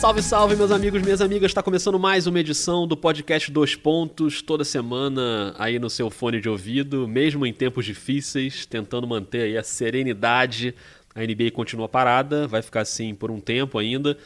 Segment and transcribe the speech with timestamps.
[0.00, 1.50] Salve, salve, meus amigos, minhas amigas.
[1.50, 6.40] Está começando mais uma edição do podcast Dois Pontos, toda semana aí no seu fone
[6.40, 10.74] de ouvido, mesmo em tempos difíceis, tentando manter aí a serenidade.
[11.14, 14.16] A NBA continua parada, vai ficar assim por um tempo ainda,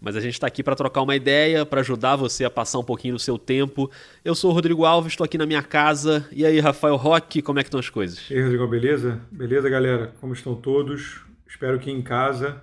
[0.00, 2.84] mas a gente está aqui para trocar uma ideia, para ajudar você a passar um
[2.84, 3.90] pouquinho do seu tempo.
[4.24, 6.28] Eu sou o Rodrigo Alves, estou aqui na minha casa.
[6.30, 8.30] E aí, Rafael Roque, como é que estão as coisas?
[8.30, 9.20] E aí, Rodrigo, beleza?
[9.32, 10.14] Beleza, galera?
[10.20, 11.22] Como estão todos?
[11.44, 12.62] Espero que em casa,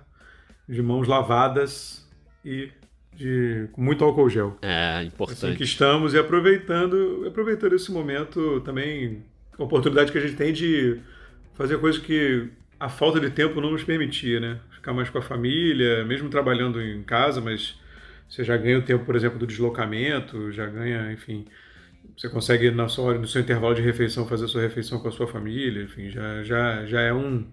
[0.66, 2.01] de mãos lavadas
[2.44, 2.70] e
[3.14, 4.56] de, com muito álcool gel.
[4.62, 5.46] É, importante.
[5.46, 9.22] Assim que estamos e aproveitando, aproveitando esse momento também,
[9.58, 11.00] a oportunidade que a gente tem de
[11.54, 12.48] fazer coisas que
[12.80, 14.60] a falta de tempo não nos permitia, né?
[14.70, 17.78] Ficar mais com a família, mesmo trabalhando em casa, mas
[18.28, 21.46] você já ganha o tempo, por exemplo, do deslocamento, já ganha, enfim,
[22.16, 25.08] você consegue na sua hora, no seu intervalo de refeição fazer a sua refeição com
[25.08, 27.46] a sua família, enfim, já já já é um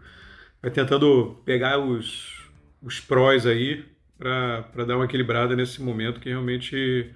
[0.62, 2.50] vai tentando pegar os
[2.82, 3.86] os prós aí
[4.20, 7.10] para dar uma equilibrada nesse momento que realmente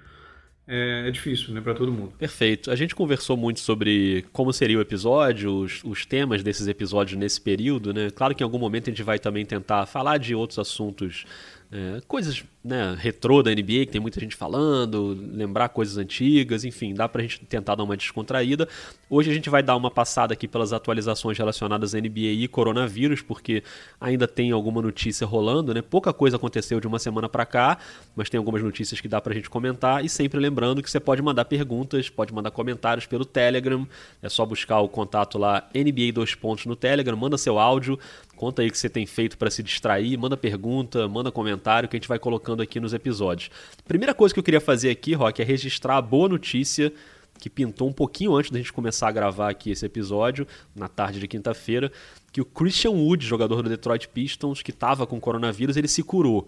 [0.66, 2.14] é, é difícil, né, para todo mundo.
[2.18, 2.72] Perfeito.
[2.72, 7.42] A gente conversou muito sobre como seria o episódio, os, os, temas desses episódios nesse
[7.42, 8.10] período, né?
[8.10, 11.26] Claro que em algum momento a gente vai também tentar falar de outros assuntos
[11.70, 16.94] é, coisas né, retrô da NBA, que tem muita gente falando, lembrar coisas antigas, enfim,
[16.94, 18.70] dá pra gente tentar dar uma descontraída.
[19.10, 23.22] Hoje a gente vai dar uma passada aqui pelas atualizações relacionadas à NBA e coronavírus,
[23.22, 23.64] porque
[24.00, 25.82] ainda tem alguma notícia rolando, né?
[25.82, 27.78] Pouca coisa aconteceu de uma semana para cá,
[28.16, 30.04] mas tem algumas notícias que dá pra gente comentar.
[30.06, 33.86] E sempre lembrando que você pode mandar perguntas, pode mandar comentários pelo Telegram,
[34.22, 38.00] é só buscar o contato lá NBA 2 pontos no Telegram, manda seu áudio,
[38.44, 41.96] Conta aí o que você tem feito para se distrair, manda pergunta, manda comentário que
[41.96, 43.50] a gente vai colocando aqui nos episódios.
[43.88, 46.94] Primeira coisa que eu queria fazer aqui, Rock, é registrar a boa notícia
[47.40, 51.20] que pintou um pouquinho antes da gente começar a gravar aqui esse episódio, na tarde
[51.20, 51.92] de quinta-feira,
[52.32, 56.48] que o Christian Wood, jogador do Detroit Pistons, que estava com coronavírus, ele se curou.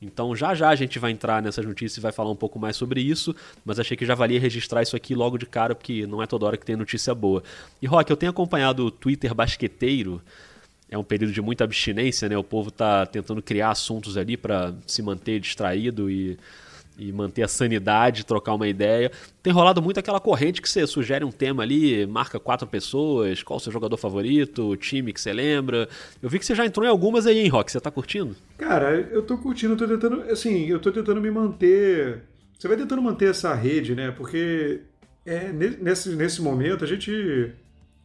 [0.00, 2.76] Então já já a gente vai entrar nessas notícias e vai falar um pouco mais
[2.76, 3.34] sobre isso,
[3.64, 6.46] mas achei que já valia registrar isso aqui logo de cara, porque não é toda
[6.46, 7.42] hora que tem notícia boa.
[7.80, 10.20] E Rock, eu tenho acompanhado o Twitter basqueteiro,
[10.88, 12.36] é um período de muita abstinência, né?
[12.36, 16.38] O povo está tentando criar assuntos ali para se manter distraído e,
[16.96, 19.10] e manter a sanidade, trocar uma ideia.
[19.42, 23.56] Tem rolado muito aquela corrente que você sugere um tema ali, marca quatro pessoas, qual
[23.56, 25.88] o seu jogador favorito, o time que você lembra.
[26.22, 27.72] Eu vi que você já entrou em algumas aí, hein, Rock?
[27.72, 28.36] Você tá curtindo?
[28.56, 32.22] Cara, eu tô curtindo, eu tô tentando, assim, eu tô tentando me manter.
[32.56, 34.12] Você vai tentando manter essa rede, né?
[34.12, 34.82] Porque
[35.26, 37.52] é, nesse, nesse momento a gente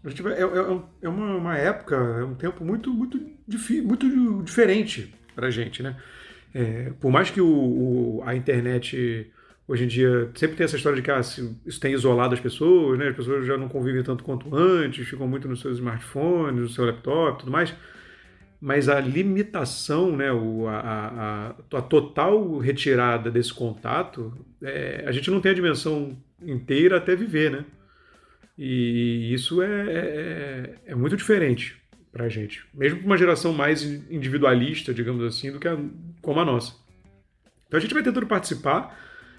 [0.03, 3.19] é, é, é uma, uma, época, é um tempo muito, muito,
[3.83, 5.95] muito diferente para a gente, né?
[6.53, 9.31] É, por mais que o, o, a internet
[9.67, 12.97] hoje em dia sempre tem essa história de que ah, isso tem isolado as pessoas,
[12.97, 13.09] né?
[13.09, 16.85] As pessoas já não convivem tanto quanto antes, ficam muito nos seus smartphones, no seu
[16.85, 17.73] laptop, tudo mais.
[18.59, 25.31] Mas a limitação, né, o, a, a, a total retirada desse contato, é, a gente
[25.31, 27.65] não tem a dimensão inteira até viver, né?
[28.57, 31.81] E isso é, é, é, é muito diferente
[32.11, 35.77] para a gente, mesmo para uma geração mais individualista, digamos assim, do que a,
[36.21, 36.75] como a nossa.
[37.67, 38.97] Então a gente vai tentando participar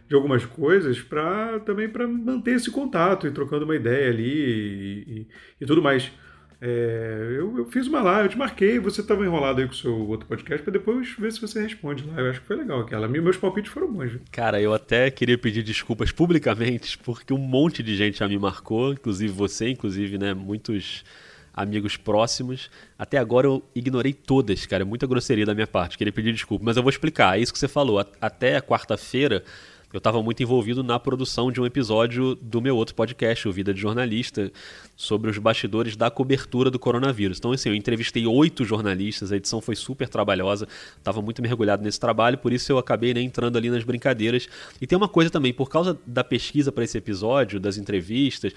[0.08, 5.04] de algumas coisas para também para manter esse contato e trocando uma ideia ali e,
[5.10, 5.28] e,
[5.60, 6.10] e tudo mais.
[6.64, 9.76] É, eu, eu, fiz uma live, eu te marquei, você estava enrolado aí com o
[9.76, 12.20] seu outro podcast para depois ver se você responde lá.
[12.20, 13.08] Eu acho que foi legal aquela.
[13.08, 14.12] Meus palpites foram bons.
[14.30, 18.92] Cara, eu até queria pedir desculpas publicamente, porque um monte de gente já me marcou,
[18.92, 21.04] inclusive você, inclusive, né, muitos
[21.52, 22.70] amigos próximos.
[22.96, 24.84] Até agora eu ignorei todas, cara.
[24.84, 25.98] Muita grosseria da minha parte.
[25.98, 27.36] Queria pedir desculpa, mas eu vou explicar.
[27.36, 27.98] É isso que você falou.
[28.20, 29.42] Até quarta-feira
[29.92, 33.75] eu estava muito envolvido na produção de um episódio do meu outro podcast, o Vida
[33.75, 34.50] de Jornalista,
[34.97, 37.38] sobre os bastidores da cobertura do coronavírus.
[37.38, 40.66] Então, assim, eu entrevistei oito jornalistas, a edição foi super trabalhosa,
[40.97, 44.48] estava muito mergulhado nesse trabalho, por isso eu acabei né, entrando ali nas brincadeiras.
[44.81, 48.52] E tem uma coisa também, por causa da pesquisa para esse episódio, das entrevistas,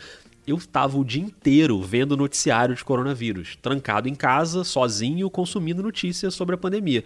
[0.48, 6.34] eu estava o dia inteiro vendo noticiário de coronavírus, trancado em casa, sozinho, consumindo notícias
[6.34, 7.04] sobre a pandemia.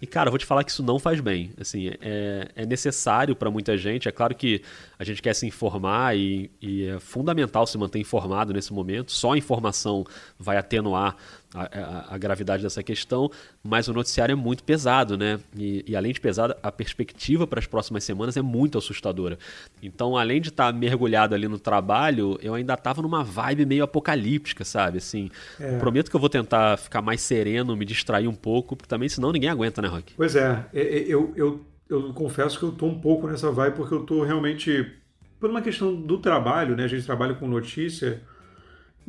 [0.00, 1.50] E, cara, vou te falar que isso não faz bem.
[1.60, 4.08] Assim, é, é necessário para muita gente.
[4.08, 4.62] É claro que
[4.98, 9.10] a gente quer se informar e, e, é fundamental se manter informado nesse momento.
[9.10, 10.04] Só a informação
[10.38, 11.16] vai atenuar
[11.54, 13.30] a, a, a, gravidade dessa questão,
[13.62, 15.40] mas o noticiário é muito pesado, né?
[15.56, 19.38] E, e além de pesado, a perspectiva para as próximas semanas é muito assustadora.
[19.82, 23.84] Então, além de estar tá mergulhado ali no trabalho, eu ainda estava numa vibe meio
[23.84, 24.98] apocalíptica, sabe?
[24.98, 25.78] Assim, é.
[25.78, 29.32] prometo que eu vou tentar ficar mais sereno, me distrair um pouco, porque também senão
[29.32, 30.12] ninguém aguenta, né, Rock?
[30.16, 33.74] Pois é, é, é eu, eu, eu confesso que eu estou um pouco nessa vibe
[33.74, 34.92] porque eu estou realmente
[35.40, 36.84] por uma questão do trabalho, né?
[36.84, 38.20] A gente trabalha com notícia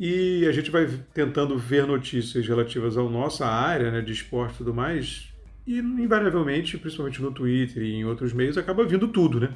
[0.02, 4.56] e a gente vai tentando ver notícias relativas à nossa área né, de esporte e
[4.56, 5.28] tudo mais.
[5.66, 9.54] e invariavelmente, principalmente no Twitter e em outros meios, acaba vindo tudo, né?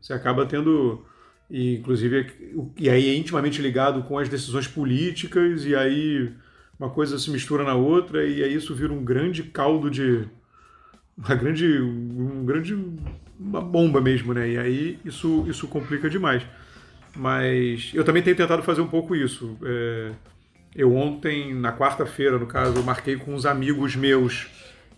[0.00, 1.04] Você acaba tendo,
[1.50, 2.26] e, inclusive,
[2.78, 6.32] e aí é intimamente ligado com as decisões políticas, e aí
[6.80, 10.26] uma coisa se mistura na outra, e aí isso vira um grande caldo de.
[11.18, 11.66] Uma grande.
[11.80, 12.74] Um grande.
[13.38, 14.48] Uma bomba mesmo, né?
[14.52, 16.42] E aí isso, isso complica demais.
[17.16, 19.56] Mas eu também tenho tentado fazer um pouco isso.
[19.64, 20.12] É,
[20.74, 24.48] eu ontem, na quarta-feira, no caso, eu marquei com uns amigos meus.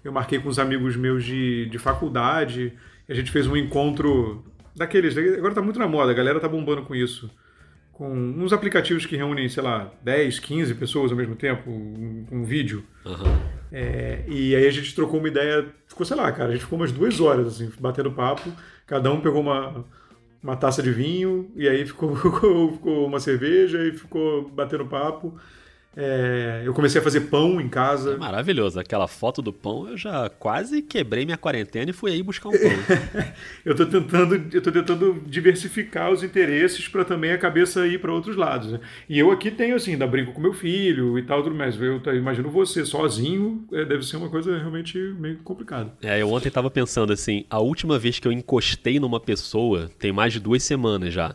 [0.03, 2.73] Eu marquei com uns amigos meus de, de faculdade.
[3.09, 4.45] a gente fez um encontro
[4.75, 5.17] daqueles.
[5.17, 7.31] Agora tá muito na moda, a galera tá bombando com isso.
[7.93, 12.45] Com uns aplicativos que reúnem, sei lá, 10, 15 pessoas ao mesmo tempo, um, um
[12.45, 12.85] vídeo.
[13.05, 13.39] Uhum.
[13.71, 15.67] É, e aí a gente trocou uma ideia.
[15.87, 18.53] Ficou, sei lá, cara, a gente ficou umas duas horas, assim, batendo papo.
[18.87, 19.85] Cada um pegou uma,
[20.43, 25.39] uma taça de vinho, e aí ficou, ficou, uma cerveja e ficou batendo papo.
[26.01, 28.13] É, eu comecei a fazer pão em casa.
[28.13, 28.79] É maravilhoso.
[28.79, 32.53] Aquela foto do pão, eu já quase quebrei minha quarentena e fui aí buscar um
[32.53, 32.61] pão.
[33.67, 38.13] eu estou tentando, eu tô tentando diversificar os interesses para também a cabeça ir para
[38.13, 38.71] outros lados.
[38.71, 38.81] Né?
[39.09, 41.77] E eu aqui tenho assim, ainda brinco com meu filho e tal, tudo mais.
[41.81, 45.93] Eu imagino você sozinho, é, deve ser uma coisa realmente meio complicada.
[46.01, 50.13] É, eu ontem estava pensando assim, a última vez que eu encostei numa pessoa tem
[50.13, 51.35] mais de duas semanas já.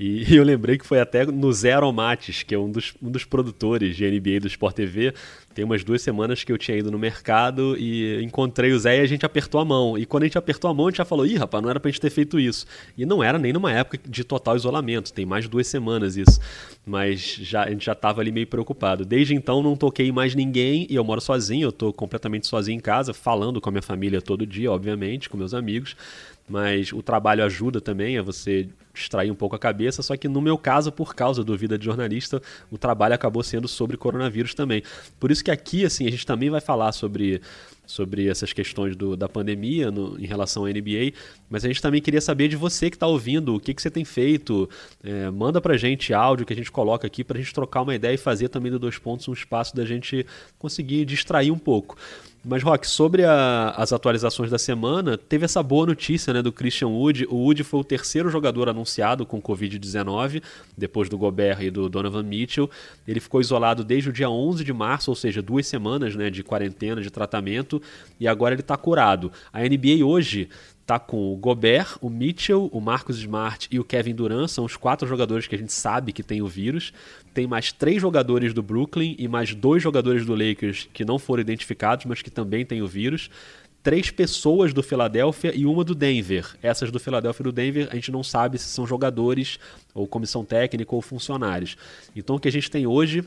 [0.30, 3.24] E, eu lembrei que foi até no Zé Aromates, que é um dos, um dos
[3.24, 5.12] produtores de NBA do Sport TV.
[5.54, 9.00] Tem umas duas semanas que eu tinha ido no mercado e encontrei o Zé e
[9.00, 9.98] a gente apertou a mão.
[9.98, 11.78] E quando a gente apertou a mão, a gente já falou: ih, rapaz, não era
[11.78, 12.64] pra gente ter feito isso.
[12.96, 16.40] E não era nem numa época de total isolamento, tem mais duas semanas isso.
[16.86, 19.04] Mas já, a gente já tava ali meio preocupado.
[19.04, 22.80] Desde então não toquei mais ninguém e eu moro sozinho, eu tô completamente sozinho em
[22.80, 25.94] casa, falando com a minha família todo dia, obviamente, com meus amigos
[26.48, 30.40] mas o trabalho ajuda também a você distrair um pouco a cabeça, só que no
[30.40, 34.82] meu caso, por causa do vida de jornalista, o trabalho acabou sendo sobre coronavírus também.
[35.18, 37.40] Por isso que aqui, assim, a gente também vai falar sobre,
[37.86, 41.12] sobre essas questões do, da pandemia no, em relação à NBA,
[41.48, 43.90] mas a gente também queria saber de você que está ouvindo, o que, que você
[43.90, 44.68] tem feito,
[45.02, 47.94] é, manda pra gente áudio que a gente coloca aqui para a gente trocar uma
[47.94, 50.26] ideia e fazer também do Dois Pontos um espaço da gente
[50.58, 51.96] conseguir distrair um pouco.
[52.42, 56.88] Mas, Rock, sobre a, as atualizações da semana, teve essa boa notícia né, do Christian
[56.88, 57.26] Wood.
[57.28, 60.42] O Wood foi o terceiro jogador anunciado com Covid-19,
[60.76, 62.70] depois do Gobert e do Donovan Mitchell.
[63.06, 66.42] Ele ficou isolado desde o dia 11 de março, ou seja, duas semanas né, de
[66.42, 67.80] quarentena, de tratamento,
[68.18, 69.30] e agora ele está curado.
[69.52, 70.48] A NBA hoje
[70.90, 74.76] tá com o Gobert, o Mitchell, o Marcos Smart e o Kevin Durant, são os
[74.76, 76.92] quatro jogadores que a gente sabe que tem o vírus.
[77.32, 81.40] Tem mais três jogadores do Brooklyn e mais dois jogadores do Lakers que não foram
[81.40, 83.30] identificados, mas que também têm o vírus.
[83.82, 86.46] Três pessoas do Philadelphia e uma do Denver.
[86.62, 89.58] Essas do Philadelphia e do Denver a gente não sabe se são jogadores
[89.94, 91.76] ou comissão técnica ou funcionários.
[92.14, 93.24] Então o que a gente tem hoje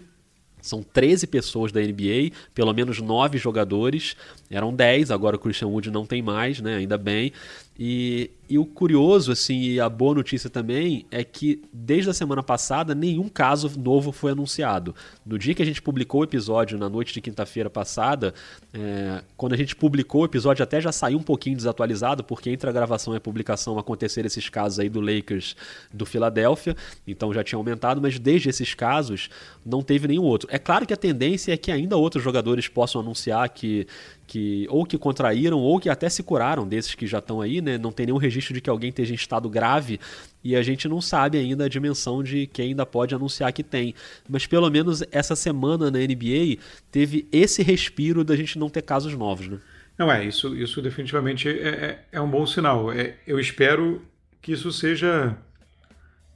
[0.64, 4.16] são 13 pessoas da NBA, pelo menos 9 jogadores.
[4.50, 6.78] Eram 10, agora o Christian Wood não tem mais, né?
[6.78, 7.34] Ainda bem.
[7.78, 12.44] E, e o curioso, assim, e a boa notícia também é que desde a semana
[12.44, 14.94] passada nenhum caso novo foi anunciado.
[15.26, 18.32] No dia que a gente publicou o episódio, na noite de quinta-feira passada,
[18.72, 22.70] é, quando a gente publicou o episódio até já saiu um pouquinho desatualizado, porque entre
[22.70, 25.56] a gravação e a publicação aconteceram esses casos aí do Lakers
[25.92, 26.76] do Philadelphia,
[27.08, 29.32] então já tinha aumentado, mas desde esses casos
[29.66, 30.48] não teve nenhum outro.
[30.52, 33.88] É claro que a tendência é que ainda outros jogadores possam anunciar que
[34.26, 37.78] que ou que contraíram ou que até se curaram desses que já estão aí, né?
[37.78, 40.00] Não tem nenhum registro de que alguém esteja em estado grave
[40.44, 43.94] e a gente não sabe ainda a dimensão de quem ainda pode anunciar que tem.
[44.28, 46.58] Mas pelo menos essa semana na NBA
[46.92, 49.60] teve esse respiro da gente não ter casos novos, né?
[49.98, 52.92] Não é, isso, isso definitivamente é, é, é um bom sinal.
[52.92, 54.02] É, eu espero
[54.42, 55.38] que isso seja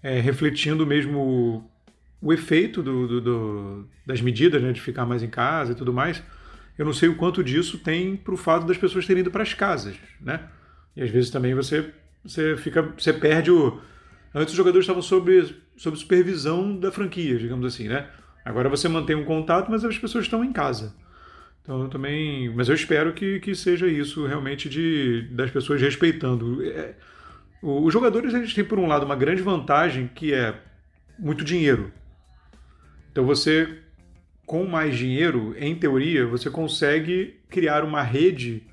[0.03, 5.23] é, refletindo mesmo o, o efeito do, do, do, das medidas, né, de ficar mais
[5.23, 6.21] em casa e tudo mais
[6.77, 9.43] eu não sei o quanto disso tem para o fato das pessoas terem ido para
[9.43, 10.41] as casas, né?
[10.95, 11.91] E às vezes também você,
[12.23, 13.79] você fica, você perde o.
[14.33, 18.07] Antes os jogadores estavam sob, sob supervisão da franquia, digamos assim, né?
[18.45, 20.95] Agora você mantém um contato, mas as pessoas estão em casa.
[21.61, 26.63] Então eu também, mas eu espero que, que seja isso realmente de das pessoas respeitando.
[26.63, 26.95] É,
[27.61, 30.55] os jogadores eles têm por um lado uma grande vantagem que é
[31.19, 31.91] muito dinheiro.
[33.11, 33.79] Então você
[34.47, 38.63] com mais dinheiro, em teoria, você consegue criar uma rede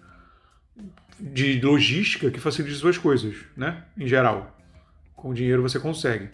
[1.19, 3.83] de logística que facilite suas coisas, né?
[3.99, 4.57] Em geral.
[5.17, 6.29] Com dinheiro você consegue.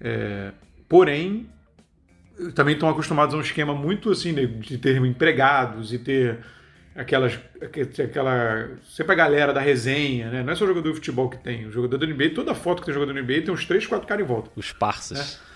[0.00, 0.50] É,
[0.88, 1.48] porém,
[2.56, 6.38] também estão acostumados a um esquema muito assim de ter empregados e ter
[6.96, 10.42] aquelas aquela sempre a galera da resenha, né?
[10.42, 12.80] Não é só o jogador de futebol que tem, o jogador do NBA, toda foto
[12.80, 14.50] que tem jogador do NBA tem uns 3, 4 caras em volta.
[14.56, 15.18] Os parças.
[15.18, 15.48] Né?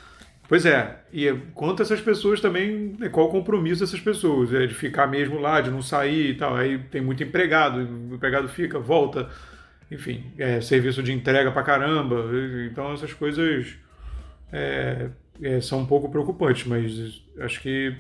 [0.49, 4.53] Pois é, e quanto essas pessoas também, né, qual o compromisso dessas pessoas?
[4.53, 6.55] É de ficar mesmo lá, de não sair e tal.
[6.57, 9.31] Aí tem muito empregado, o empregado fica, volta,
[9.91, 12.27] enfim, é, serviço de entrega pra caramba.
[12.71, 13.77] Então essas coisas
[14.53, 15.09] é,
[15.41, 17.95] é, são um pouco preocupantes, mas acho que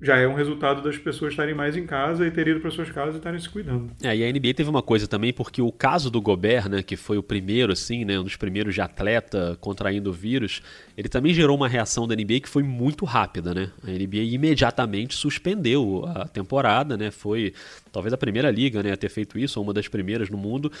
[0.00, 2.90] já é um resultado das pessoas estarem mais em casa e terem ido para suas
[2.90, 3.90] casas e estarem se cuidando.
[4.02, 6.96] É, e a NBA teve uma coisa também, porque o caso do Gobert, né, que
[6.96, 10.62] foi o primeiro, assim, né, um dos primeiros de atleta contraindo o vírus,
[10.96, 13.70] ele também gerou uma reação da NBA que foi muito rápida, né?
[13.82, 17.10] A NBA imediatamente suspendeu a temporada, né?
[17.10, 17.52] Foi
[17.92, 20.72] talvez a primeira liga, né, a ter feito isso, ou uma das primeiras no mundo,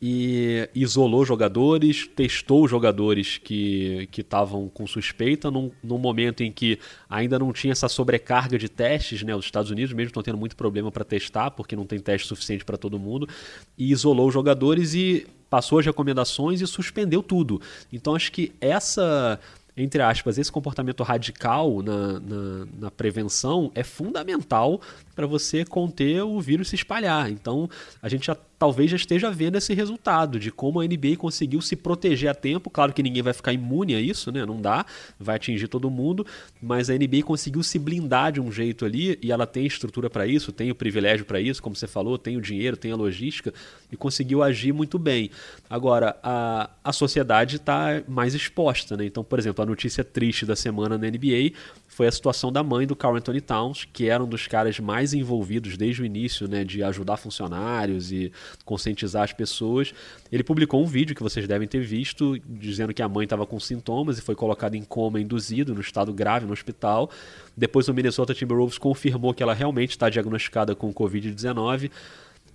[0.00, 6.78] e isolou jogadores, testou jogadores que estavam com suspeita num, num, momento em que
[7.08, 9.34] ainda não tinha essa sobrecarga de testes, né?
[9.34, 12.64] Os Estados Unidos mesmo estão tendo muito problema para testar, porque não tem teste suficiente
[12.64, 13.28] para todo mundo,
[13.76, 17.60] e isolou os jogadores e passou as recomendações e suspendeu tudo.
[17.92, 19.38] Então acho que essa
[19.76, 24.80] entre aspas, esse comportamento radical na, na, na prevenção é fundamental
[25.14, 27.30] para você conter o vírus se espalhar.
[27.30, 27.68] Então,
[28.02, 31.76] a gente já talvez já esteja vendo esse resultado de como a NBA conseguiu se
[31.76, 32.70] proteger a tempo.
[32.70, 34.46] Claro que ninguém vai ficar imune a isso, né?
[34.46, 34.86] Não dá,
[35.20, 36.26] vai atingir todo mundo,
[36.62, 40.26] mas a NBA conseguiu se blindar de um jeito ali e ela tem estrutura para
[40.26, 43.52] isso, tem o privilégio para isso, como você falou, tem o dinheiro, tem a logística
[43.92, 45.30] e conseguiu agir muito bem.
[45.68, 49.04] Agora, a, a sociedade está mais exposta, né?
[49.04, 51.52] Então, por exemplo, a notícia triste da semana na NBA
[51.86, 55.03] foi a situação da mãe do Carl Anthony Towns, que era um dos caras mais
[55.12, 58.32] envolvidos desde o início, né, de ajudar funcionários e
[58.64, 59.92] conscientizar as pessoas.
[60.30, 63.58] Ele publicou um vídeo que vocês devem ter visto, dizendo que a mãe estava com
[63.60, 67.10] sintomas e foi colocada em coma induzido, no estado grave no hospital.
[67.56, 71.90] Depois o Minnesota Timberwolves confirmou que ela realmente está diagnosticada com Covid-19.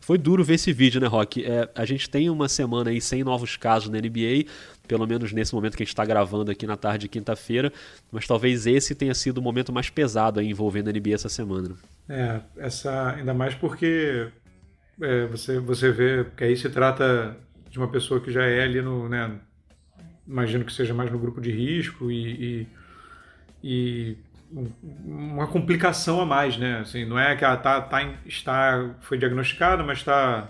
[0.02, 1.46] Foi duro ver esse vídeo, né, Rock?
[1.46, 4.46] É, a gente tem uma semana aí sem novos casos na NBA,
[4.88, 7.72] pelo menos nesse momento que a gente está gravando aqui na tarde de quinta-feira,
[8.12, 11.76] mas talvez esse tenha sido o momento mais pesado aí envolvendo a NBA essa semana.
[12.10, 14.32] É, essa, ainda mais porque
[15.02, 17.38] é, você, você vê que aí se trata
[17.70, 19.08] de uma pessoa que já é ali no.
[19.08, 19.40] Né,
[20.28, 22.68] imagino que seja mais no grupo de risco e, e,
[23.64, 24.18] e
[25.06, 26.80] uma complicação a mais, né?
[26.80, 30.50] Assim, não é que ela tá, tá está, foi diagnosticada, mas está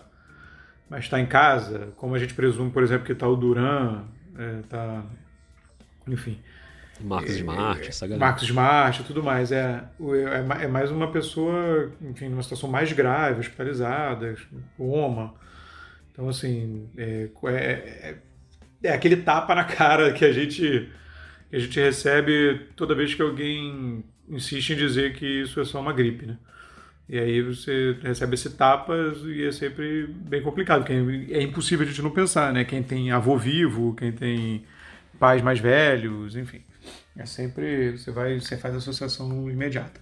[0.89, 4.61] mas está em casa, como a gente presume, por exemplo, que está o Duran, é,
[4.67, 5.03] tá,
[6.07, 6.39] enfim.
[7.01, 8.25] Marcos Smart, é, essa galera.
[8.25, 9.51] Marcos Smart, tudo mais.
[9.51, 14.35] É, é, é mais uma pessoa, enfim, numa situação mais grave, hospitalizada,
[14.77, 15.33] coma.
[16.11, 18.15] Então, assim, é, é, é,
[18.83, 20.89] é aquele tapa na cara que a gente
[21.49, 25.81] que a gente recebe toda vez que alguém insiste em dizer que isso é só
[25.81, 26.37] uma gripe, né?
[27.07, 28.93] E aí você recebe esse tapa
[29.25, 32.63] e é sempre bem complicado, porque é impossível a gente não pensar, né?
[32.63, 34.63] Quem tem avô vivo, quem tem
[35.19, 36.61] pais mais velhos, enfim.
[37.19, 39.99] É sempre, você vai, você faz associação imediata.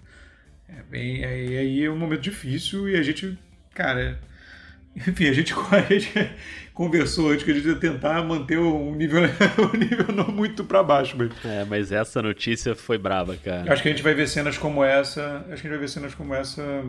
[0.69, 3.35] É bem, aí, aí é um momento difícil e a gente,
[3.73, 4.19] cara,
[4.95, 6.31] enfim, a gente, a gente
[6.75, 9.21] conversou antes que a gente ia tentar manter um nível,
[9.73, 11.17] um nível não muito para baixo.
[11.17, 11.31] Mas...
[11.43, 13.73] É, mas essa notícia foi brava, cara.
[13.73, 15.37] Acho que a gente vai ver cenas como essa.
[15.37, 16.83] Acho que a gente vai ver cenas como essa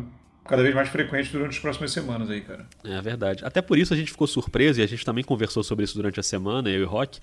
[0.44, 2.66] cada vez mais frequentes durante as próximas semanas aí, cara.
[2.82, 3.44] É verdade.
[3.44, 6.18] Até por isso a gente ficou surpreso e a gente também conversou sobre isso durante
[6.20, 7.20] a semana, eu e o Rock,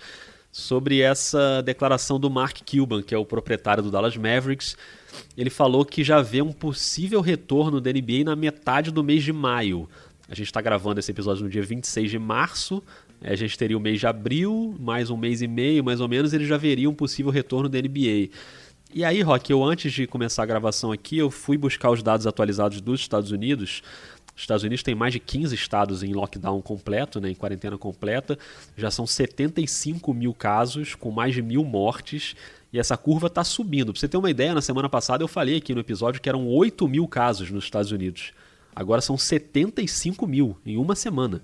[0.55, 4.77] sobre essa declaração do Mark Cuban, que é o proprietário do Dallas Mavericks.
[5.35, 9.33] Ele falou que já vê um possível retorno da NBA na metade do mês de
[9.33, 9.89] maio.
[10.29, 12.81] A gente está gravando esse episódio no dia 26 de março.
[13.21, 16.31] A gente teria o mês de abril, mais um mês e meio, mais ou menos,
[16.31, 18.29] ele já veria um possível retorno da NBA.
[18.93, 22.25] E aí, Rock, eu antes de começar a gravação aqui, eu fui buscar os dados
[22.25, 23.83] atualizados dos Estados Unidos.
[24.35, 28.37] Os Estados Unidos tem mais de 15 estados em lockdown completo, né, em quarentena completa.
[28.75, 32.35] Já são 75 mil casos, com mais de mil mortes.
[32.73, 33.93] E essa curva está subindo.
[33.93, 36.47] Para você ter uma ideia, na semana passada eu falei aqui no episódio que eram
[36.47, 38.33] 8 mil casos nos Estados Unidos.
[38.75, 41.41] Agora são 75 mil em uma semana.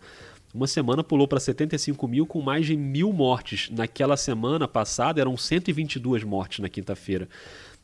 [0.54, 3.70] Uma semana pulou para 75 mil com mais de mil mortes.
[3.72, 7.30] Naquela semana passada eram 122 mortes na quinta-feira.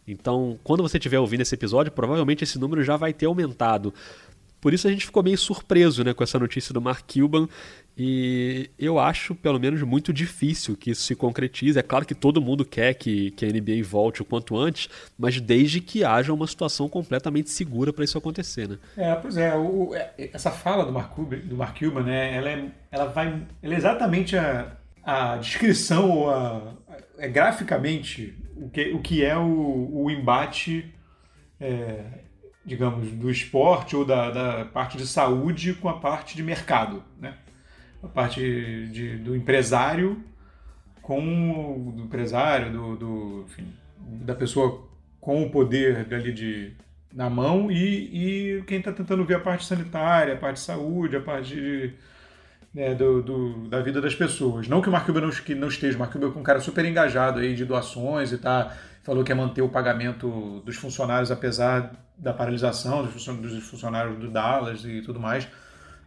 [0.06, 3.94] Então, quando você estiver ouvindo esse episódio, provavelmente esse número já vai ter aumentado.
[4.60, 7.48] Por isso a gente ficou meio surpreso né, com essa notícia do Mark Cuban
[8.00, 11.80] e eu acho, pelo menos, muito difícil que isso se concretize.
[11.80, 14.88] É claro que todo mundo quer que, que a NBA volte o quanto antes,
[15.18, 18.78] mas desde que haja uma situação completamente segura para isso acontecer, né?
[18.96, 22.70] É, pois é, o, é, essa fala do Mark do Mark Cuban né, ela, é,
[22.92, 26.76] ela vai, ela é exatamente a, a descrição, ou a,
[27.18, 30.94] é graficamente o que, o que é o, o embate,
[31.60, 32.04] é,
[32.68, 37.34] digamos, do esporte ou da, da parte de saúde com a parte de mercado, né?
[38.04, 38.42] a parte
[38.92, 40.22] de, do empresário
[41.02, 44.86] com o empresário, do, do enfim, da pessoa
[45.22, 46.74] com o poder ali de,
[47.14, 51.16] na mão e, e quem está tentando ver a parte sanitária, a parte de saúde,
[51.16, 51.94] a parte de,
[52.74, 54.68] né, do, do, da vida das pessoas.
[54.68, 57.40] Não que o Cuban não, que não esteja, o Cuban é um cara super engajado
[57.40, 58.76] aí de doações e tá,
[59.08, 64.84] falou que ia manter o pagamento dos funcionários apesar da paralisação dos funcionários do Dallas
[64.84, 65.48] e tudo mais.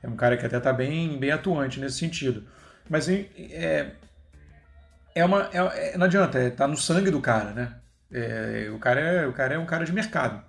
[0.02, 2.45] É um cara que até está bem, bem atuante nesse sentido.
[2.90, 3.92] Mas é,
[5.14, 7.75] é uma, é, não adianta, é, tá no sangue do cara, né?
[8.12, 10.45] É, o, cara é, o cara é um cara de mercado.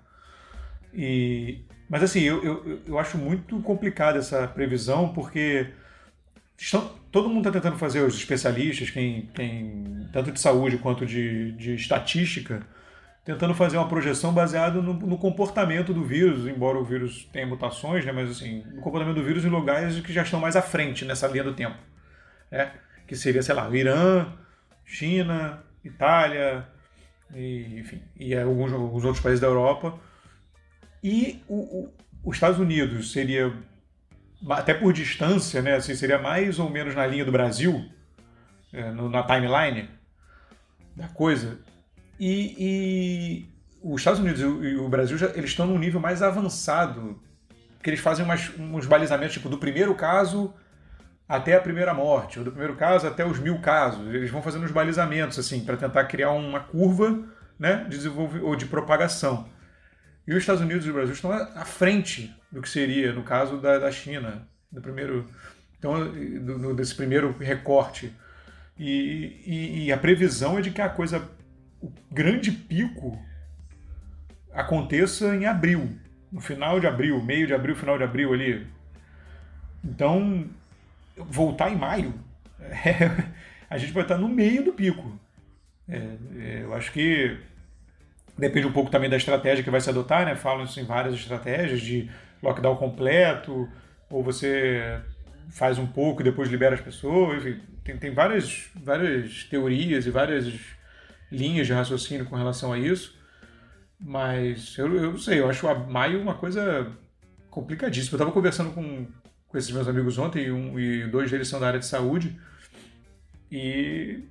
[0.92, 5.72] E, mas assim, eu, eu, eu acho muito complicado essa previsão, porque
[6.58, 11.52] estão, todo mundo está tentando fazer, os especialistas, quem, quem tanto de saúde quanto de,
[11.52, 12.66] de estatística,
[13.24, 18.04] tentando fazer uma projeção baseada no, no, comportamento do vírus, embora o vírus tenha mutações,
[18.04, 21.04] né, mas assim, no comportamento do vírus em lugares que já estão mais à frente
[21.04, 21.76] nessa linha do tempo.
[22.50, 22.72] Né?
[23.06, 24.26] Que seria, sei lá, Irã,
[24.84, 26.66] China, Itália,
[27.34, 29.98] e, enfim, e alguns, alguns outros países da Europa.
[31.02, 33.52] E o, o, os Estados Unidos seria,
[34.50, 37.84] até por distância, né, assim, seria mais ou menos na linha do Brasil,
[38.72, 39.88] é, na timeline
[40.96, 41.58] da coisa.
[42.18, 43.46] E, e,
[43.82, 47.20] os Estados Unidos e o Brasil já, eles estão num nível mais avançado,
[47.82, 50.54] que eles fazem umas, uns balizamentos tipo do primeiro caso
[51.28, 54.06] até a primeira morte, ou do primeiro caso até os mil casos.
[54.14, 57.24] Eles vão fazendo os balizamentos assim para tentar criar uma curva
[57.58, 59.48] né, de ou de propagação.
[60.26, 63.56] E os Estados Unidos e o Brasil estão à frente do que seria no caso
[63.56, 65.26] da, da China, do primeiro,
[65.78, 66.12] então,
[66.44, 68.12] do, desse primeiro recorte.
[68.78, 71.28] E, e, e, a previsão é de que a coisa,
[71.80, 73.18] o grande pico
[74.52, 75.98] aconteça em abril,
[76.30, 78.66] no final de abril, meio de abril, final de abril ali.
[79.84, 80.46] Então,
[81.16, 82.14] voltar em maio,
[82.60, 83.32] é,
[83.68, 85.18] a gente vai estar no meio do pico.
[85.88, 87.36] É, é, eu acho que
[88.36, 90.34] depende um pouco também da estratégia que vai se adotar, né?
[90.34, 92.10] Falam-se em várias estratégias de
[92.42, 93.68] lockdown completo,
[94.10, 95.00] ou você
[95.50, 97.44] faz um pouco e depois libera as pessoas.
[97.44, 100.52] Enfim, tem, tem várias, várias teorias e várias
[101.30, 103.18] linhas de raciocínio com relação a isso.
[103.98, 106.90] Mas eu, eu não sei, eu acho a maio uma coisa
[107.48, 108.14] complicadíssima.
[108.14, 109.06] Eu estava conversando com,
[109.48, 112.36] com esses meus amigos ontem, um, e dois deles são da área de saúde,
[113.50, 114.24] e,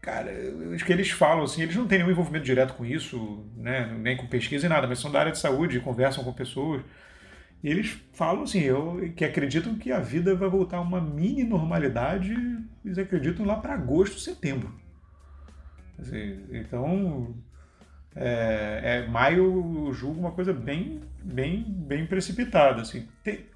[0.00, 0.30] cara,
[0.72, 4.16] acho que eles falam assim, eles não têm nenhum envolvimento direto com isso, né, nem
[4.16, 6.82] com pesquisa e nada, mas são da área de saúde, conversam com pessoas,
[7.62, 12.34] eles falam assim, eu, que acreditam que a vida vai voltar a uma mini normalidade,
[12.84, 14.72] eles acreditam lá para agosto, setembro.
[15.98, 17.34] Assim, então,
[18.14, 22.82] é, é, maio eu julgo uma coisa bem, bem, bem precipitada.
[22.82, 23.08] Assim.
[23.24, 23.46] Tem,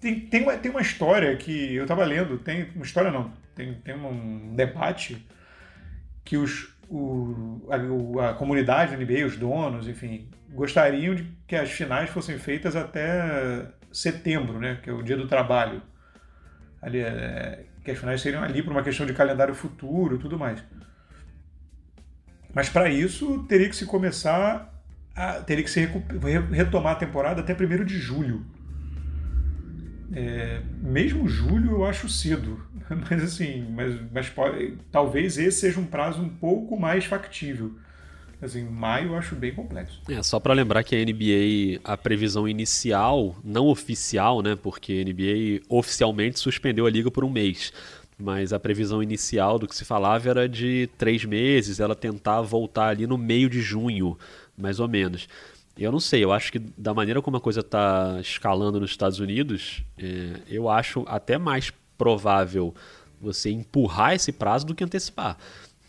[0.00, 3.74] tem, tem, uma, tem uma história que eu estava lendo, tem uma história não, tem,
[3.74, 5.26] tem um debate
[6.24, 11.70] que os, o, a, a comunidade da NBA, os donos, enfim, gostariam de que as
[11.70, 15.82] finais fossem feitas até setembro, né, que é o dia do trabalho.
[16.82, 20.38] Ali, é, que as finais seriam ali por uma questão de calendário futuro e tudo
[20.38, 20.62] mais.
[22.54, 24.70] Mas para isso teria que se começar
[25.14, 25.88] a, teria que se
[26.50, 28.44] retomar a temporada até 1 de julho.
[30.14, 32.60] É, mesmo julho eu acho cedo,
[33.10, 37.74] mas assim, mas, mas pode, talvez esse seja um prazo um pouco mais factível.
[38.40, 40.02] Assim, maio eu acho bem complexo.
[40.08, 45.04] É, só para lembrar que a NBA, a previsão inicial, não oficial, né, porque a
[45.04, 47.72] NBA oficialmente suspendeu a liga por um mês,
[48.18, 52.88] mas a previsão inicial do que se falava era de três meses, ela tentar voltar
[52.88, 54.18] ali no meio de junho,
[54.58, 55.28] mais ou menos.
[55.76, 59.18] Eu não sei, eu acho que da maneira como a coisa está escalando nos Estados
[59.18, 62.74] Unidos, é, eu acho até mais provável
[63.20, 65.38] você empurrar esse prazo do que antecipar.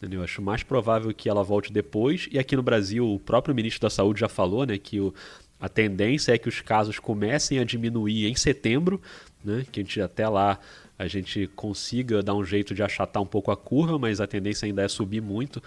[0.02, 2.28] Eu acho mais provável que ela volte depois.
[2.32, 5.14] E aqui no Brasil, o próprio ministro da Saúde já falou né, que o,
[5.60, 9.02] a tendência é que os casos comecem a diminuir em setembro,
[9.44, 10.60] né, que a gente até lá
[11.00, 14.66] a gente consiga dar um jeito de achatar um pouco a curva, mas a tendência
[14.66, 15.64] ainda é subir muito.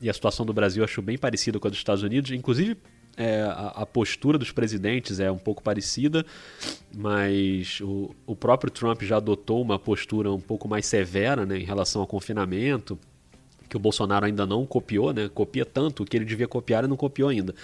[0.00, 2.76] E a situação do Brasil acho bem parecida com a dos Estados Unidos, inclusive
[3.18, 6.24] é, a, a, postura dos presidentes é um pouco parecida,
[6.94, 11.64] mas o, o próprio Trump já adotou uma postura um pouco mais severa né, em
[11.64, 12.96] relação ao confinamento,
[13.68, 15.28] que o Bolsonaro ainda não copiou, né?
[15.28, 17.54] Copia tanto que ele devia copiar e não copiou ainda.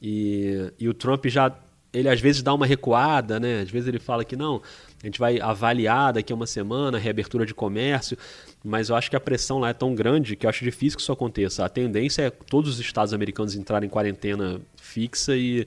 [0.00, 1.54] E, e o Trump já
[1.92, 3.60] ele às vezes dá uma recuada, né?
[3.60, 4.62] Às vezes ele fala que não,
[5.02, 8.18] a gente vai avaliar daqui a uma semana a reabertura de comércio,
[8.62, 11.02] mas eu acho que a pressão lá é tão grande que eu acho difícil que
[11.02, 11.64] isso aconteça.
[11.64, 15.66] A tendência é todos os estados americanos entrarem em quarentena fixa e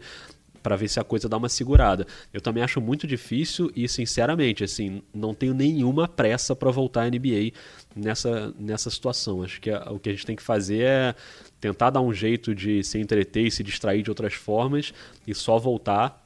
[0.64, 2.08] para ver se a coisa dá uma segurada.
[2.34, 7.10] Eu também acho muito difícil e, sinceramente, assim, não tenho nenhuma pressa para voltar à
[7.10, 7.52] NBA
[7.94, 9.44] nessa, nessa situação.
[9.44, 11.16] Acho que a, o que a gente tem que fazer é
[11.60, 14.94] tentar dar um jeito de se entreter e se distrair de outras formas
[15.28, 16.23] e só voltar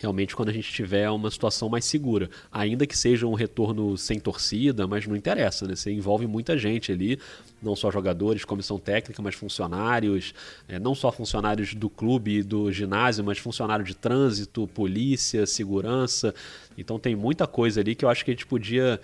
[0.00, 2.30] realmente quando a gente tiver uma situação mais segura.
[2.50, 5.76] Ainda que seja um retorno sem torcida, mas não interessa, né?
[5.76, 7.18] Você envolve muita gente ali,
[7.62, 10.34] não só jogadores, comissão técnica, mas funcionários,
[10.66, 16.34] é, não só funcionários do clube e do ginásio, mas funcionário de trânsito, polícia, segurança.
[16.78, 18.98] Então tem muita coisa ali que eu acho que a gente podia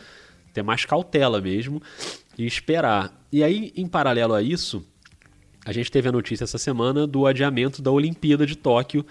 [0.54, 1.82] ter mais cautela mesmo
[2.38, 3.12] e esperar.
[3.30, 4.82] E aí, em paralelo a isso,
[5.66, 9.04] a gente teve a notícia essa semana do adiamento da Olimpíada de Tóquio,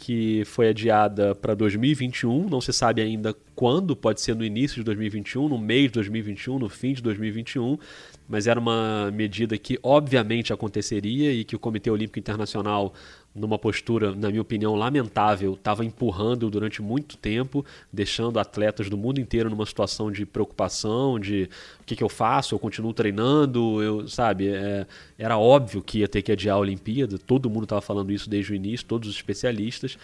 [0.00, 4.84] que foi adiada para 2021, não se sabe ainda quando, pode ser no início de
[4.84, 7.78] 2021, no mês de 2021, no fim de 2021,
[8.26, 12.94] mas era uma medida que obviamente aconteceria e que o Comitê Olímpico Internacional
[13.34, 19.20] numa postura, na minha opinião, lamentável, estava empurrando durante muito tempo, deixando atletas do mundo
[19.20, 21.48] inteiro numa situação de preocupação, de
[21.80, 26.08] o que, que eu faço, eu continuo treinando, eu, sabe, é, era óbvio que ia
[26.08, 29.14] ter que adiar a Olimpíada, todo mundo estava falando isso desde o início, todos os
[29.14, 29.96] especialistas,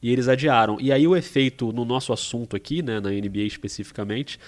[0.00, 0.78] e eles adiaram.
[0.80, 4.38] E aí o efeito no nosso assunto aqui, né, na NBA especificamente,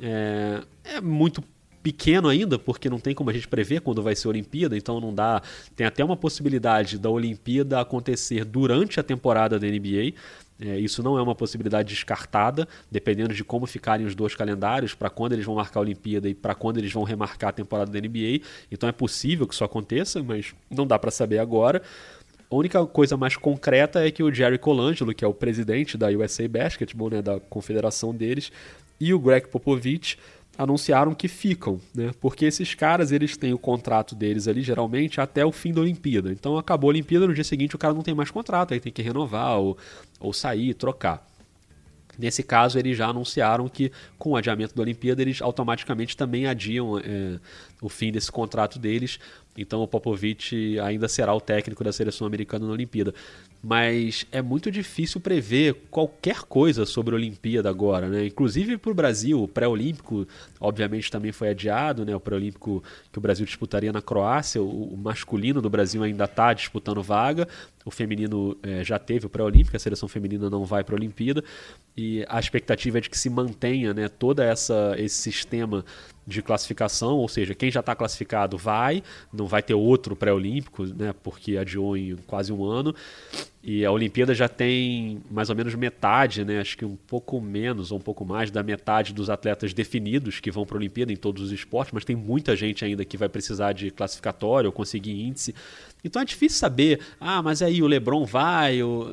[0.00, 1.44] é, é muito
[1.82, 5.00] pequeno ainda, porque não tem como a gente prever quando vai ser a Olimpíada, então
[5.00, 5.42] não dá.
[5.76, 10.14] Tem até uma possibilidade da Olimpíada acontecer durante a temporada da NBA.
[10.60, 15.08] É, isso não é uma possibilidade descartada, dependendo de como ficarem os dois calendários, para
[15.08, 18.00] quando eles vão marcar a Olimpíada e para quando eles vão remarcar a temporada da
[18.00, 18.40] NBA.
[18.70, 21.80] Então é possível que isso aconteça, mas não dá para saber agora.
[22.50, 26.08] A única coisa mais concreta é que o Jerry Colangelo, que é o presidente da
[26.08, 28.50] USA Basketball, né, da confederação deles,
[29.00, 30.18] e o Greg Popovich
[30.58, 32.10] anunciaram que ficam, né?
[32.20, 36.32] Porque esses caras, eles têm o contrato deles ali, geralmente, até o fim da Olimpíada.
[36.32, 38.92] Então acabou a Olimpíada, no dia seguinte o cara não tem mais contrato, aí tem
[38.92, 39.78] que renovar ou,
[40.18, 41.24] ou sair, trocar.
[42.18, 46.98] Nesse caso, eles já anunciaram que, com o adiamento da Olimpíada, eles automaticamente também adiam
[46.98, 47.38] é,
[47.80, 49.20] o fim desse contrato deles.
[49.60, 53.12] Então, o Popovich ainda será o técnico da seleção americana na Olimpíada
[53.62, 58.26] mas é muito difícil prever qualquer coisa sobre a Olimpíada agora, né?
[58.26, 60.26] Inclusive para o Brasil, o pré-olímpico,
[60.60, 62.14] obviamente também foi adiado, né?
[62.14, 66.52] O pré-olímpico que o Brasil disputaria na Croácia, o, o masculino do Brasil ainda está
[66.52, 67.48] disputando vaga,
[67.84, 71.42] o feminino é, já teve o pré-olímpico, a seleção feminina não vai para a Olimpíada
[71.96, 74.08] e a expectativa é de que se mantenha, né?
[74.08, 75.84] Toda essa esse sistema
[76.28, 81.14] de classificação, ou seja, quem já está classificado vai, não vai ter outro pré-olímpico, né,
[81.22, 82.94] porque adiou em quase um ano.
[83.64, 87.90] E a Olimpíada já tem mais ou menos metade, né, acho que um pouco menos
[87.90, 91.16] ou um pouco mais da metade dos atletas definidos que vão para a Olimpíada em
[91.16, 95.18] todos os esportes, mas tem muita gente ainda que vai precisar de classificatório ou conseguir
[95.22, 95.54] índice.
[96.04, 99.08] Então é difícil saber, ah, mas aí o LeBron vai, ou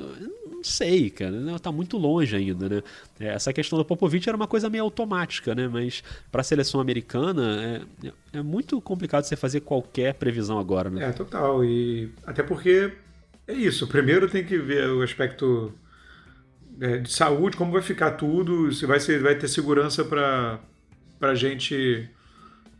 [0.65, 1.31] sei, cara.
[1.31, 1.57] Né?
[1.59, 2.83] Tá muito longe ainda, né?
[3.19, 5.67] É, essa questão do Popovich era uma coisa meio automática, né?
[5.67, 11.09] Mas para a seleção americana é, é muito complicado você fazer qualquer previsão agora, né?
[11.09, 11.63] É, total.
[11.63, 12.91] E até porque
[13.47, 13.87] é isso.
[13.87, 15.71] Primeiro tem que ver o aspecto
[16.81, 20.59] é, de saúde, como vai ficar tudo, se vai, vai ter segurança para
[21.21, 22.09] a gente,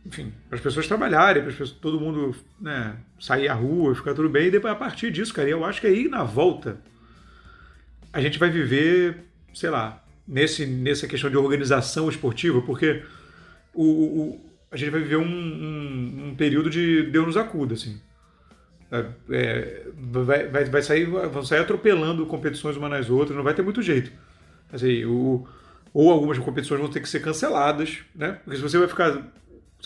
[0.06, 4.46] enfim, para as pessoas trabalharem, para todo mundo né, sair à rua, ficar tudo bem.
[4.46, 6.78] E depois, a partir disso, cara, eu acho que aí na volta
[8.12, 13.02] a gente vai viver, sei lá, nesse, nessa questão de organização esportiva, porque
[13.74, 18.00] o, o a gente vai viver um, um, um, período de Deus nos acuda, assim.
[18.90, 23.54] É, é, vai, vai, vai sair, vão sair atropelando competições umas nas outras, não vai
[23.54, 24.12] ter muito jeito.
[24.72, 25.46] Assim, o,
[25.92, 28.38] ou algumas competições vão ter que ser canceladas, né?
[28.44, 29.32] Porque se você vai ficar,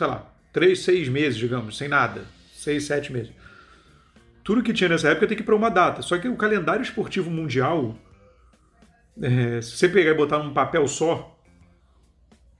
[0.01, 3.31] sei lá, três, seis meses, digamos, sem nada, seis, sete meses.
[4.43, 6.01] Tudo que tinha nessa época tem que ir para uma data.
[6.01, 7.95] Só que o calendário esportivo mundial
[9.21, 11.39] é, se você pegar e botar num papel só,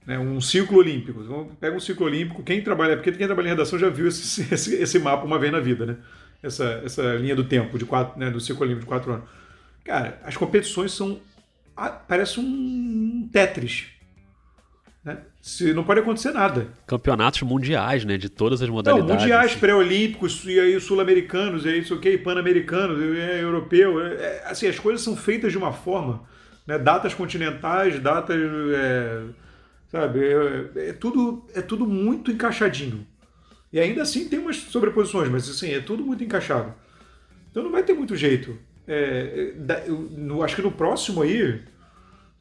[0.05, 3.49] né, um ciclo olímpico, então, pega um ciclo olímpico, quem trabalha, porque quem trabalha em
[3.49, 5.97] redação já viu esse, esse, esse mapa uma vez na vida, né?
[6.43, 9.25] Essa, essa linha do tempo de quatro, né, do ciclo olímpico de quatro anos.
[9.83, 11.19] Cara, as competições são.
[12.07, 13.87] Parece um Tetris.
[15.41, 16.67] Se, não pode acontecer nada.
[16.85, 18.15] Campeonatos mundiais, né?
[18.15, 19.09] De todas as modalidades.
[19.09, 23.99] Não, mundiais, pré-olímpicos, e aí sul-americanos, e aí isso ok, pan-americanos, é, europeu.
[23.99, 26.23] É, assim, as coisas são feitas de uma forma
[26.65, 26.77] né?
[26.77, 28.39] datas continentais, datas.
[28.73, 29.23] É,
[29.91, 30.19] sabe?
[30.23, 33.05] É, é, tudo, é tudo muito encaixadinho.
[33.73, 36.73] E ainda assim tem umas sobreposições, mas assim, é tudo muito encaixado.
[37.49, 38.57] Então não vai ter muito jeito.
[38.87, 39.53] É,
[39.85, 41.61] eu, no, acho que no próximo aí,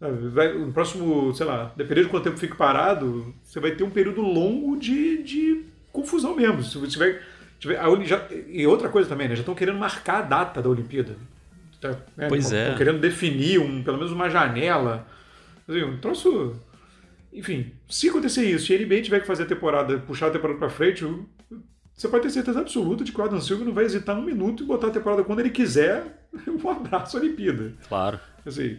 [0.00, 3.90] vai, no próximo, sei lá, dependendo de quanto tempo fique parado, você vai ter um
[3.90, 6.62] período longo de, de confusão mesmo.
[6.62, 7.22] Se você tiver,
[7.58, 9.34] tiver já, e outra coisa também, né?
[9.34, 11.16] Já estão querendo marcar a data da Olimpíada.
[11.80, 12.74] Tá, né, pois é.
[12.74, 15.06] querendo definir um, pelo menos uma janela.
[15.68, 16.56] Assim, um troço.
[17.32, 20.58] Enfim, se acontecer isso, se a NBA tiver que fazer a temporada, puxar a temporada
[20.58, 21.04] para frente,
[21.94, 24.62] você pode ter certeza absoluta de que o Adam Silver não vai hesitar um minuto
[24.62, 26.18] e botar a temporada quando ele quiser.
[26.46, 27.74] Um abraço à Olimpíada.
[27.88, 28.20] Claro.
[28.46, 28.78] Assim,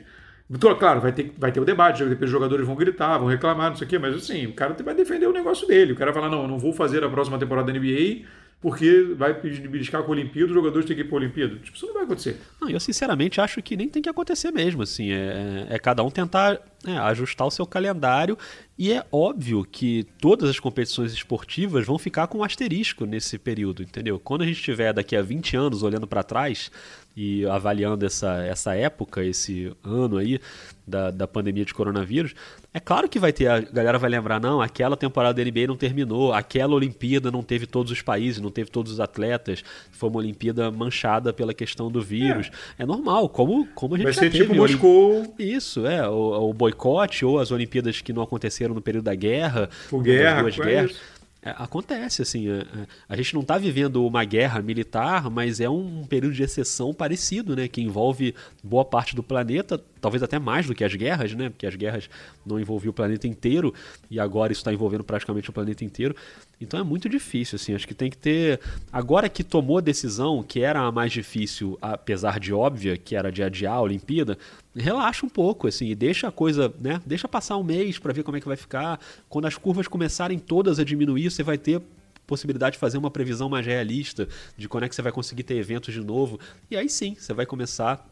[0.60, 3.78] claro, vai ter, vai ter o debate, depois os jogadores vão gritar, vão reclamar, não
[3.78, 5.94] sei o quê, mas assim, o cara vai defender o negócio dele.
[5.94, 8.26] O cara vai falar, não, eu não vou fazer a próxima temporada da NBA
[8.62, 11.56] porque vai pedir beliscar com a Olimpíada, os jogadores têm que ir para a Olimpíada.
[11.56, 12.40] Tipo, isso não vai acontecer.
[12.62, 16.12] Não, eu sinceramente acho que nem tem que acontecer mesmo, assim, é, é cada um
[16.12, 18.38] tentar é, ajustar o seu calendário
[18.78, 23.82] e é óbvio que todas as competições esportivas vão ficar com um asterisco nesse período,
[23.82, 24.20] entendeu?
[24.20, 26.72] Quando a gente estiver daqui a 20 anos olhando para trás,
[27.16, 30.40] e avaliando essa, essa época, esse ano aí
[30.88, 32.34] da, da pandemia de coronavírus,
[32.74, 35.76] é claro que vai ter, a galera vai lembrar, não, aquela temporada da NBA não
[35.76, 40.20] terminou, aquela Olimpíada não teve todos os países, não teve todos os atletas, foi uma
[40.20, 42.50] Olimpíada manchada pela questão do vírus.
[42.80, 44.46] É, é normal, como, como a gente vai ser teve.
[44.46, 45.36] tipo Moscou.
[45.38, 49.70] Isso, é, o, o boicote ou as Olimpíadas que não aconteceram no período da guerra,
[50.02, 50.92] guerra, duas guerras.
[50.92, 55.60] É, acontece, assim, a, é, é, a, gente não está vivendo uma guerra militar, mas
[55.60, 60.40] é um, período de exceção parecido, né, que envolve boa parte do planeta, talvez até
[60.40, 62.10] mais do que as guerras, né, porque as guerras
[62.46, 63.74] não envolviam o planeta inteiro
[64.10, 66.16] e agora isso está envolvendo praticamente o planeta inteiro.
[66.60, 68.60] Então é muito difícil, assim, acho que tem que ter.
[68.92, 73.32] Agora que tomou a decisão, que era a mais difícil, apesar de óbvia, que era
[73.32, 74.38] de adiar a Olimpíada,
[74.76, 77.02] relaxa um pouco, assim, e deixa a coisa, né?
[77.06, 79.00] Deixa passar um mês para ver como é que vai ficar.
[79.30, 81.82] Quando as curvas começarem todas a diminuir, você vai ter
[82.28, 85.56] possibilidade de fazer uma previsão mais realista de quando é que você vai conseguir ter
[85.56, 86.40] eventos de novo.
[86.70, 88.08] E aí sim, você vai começar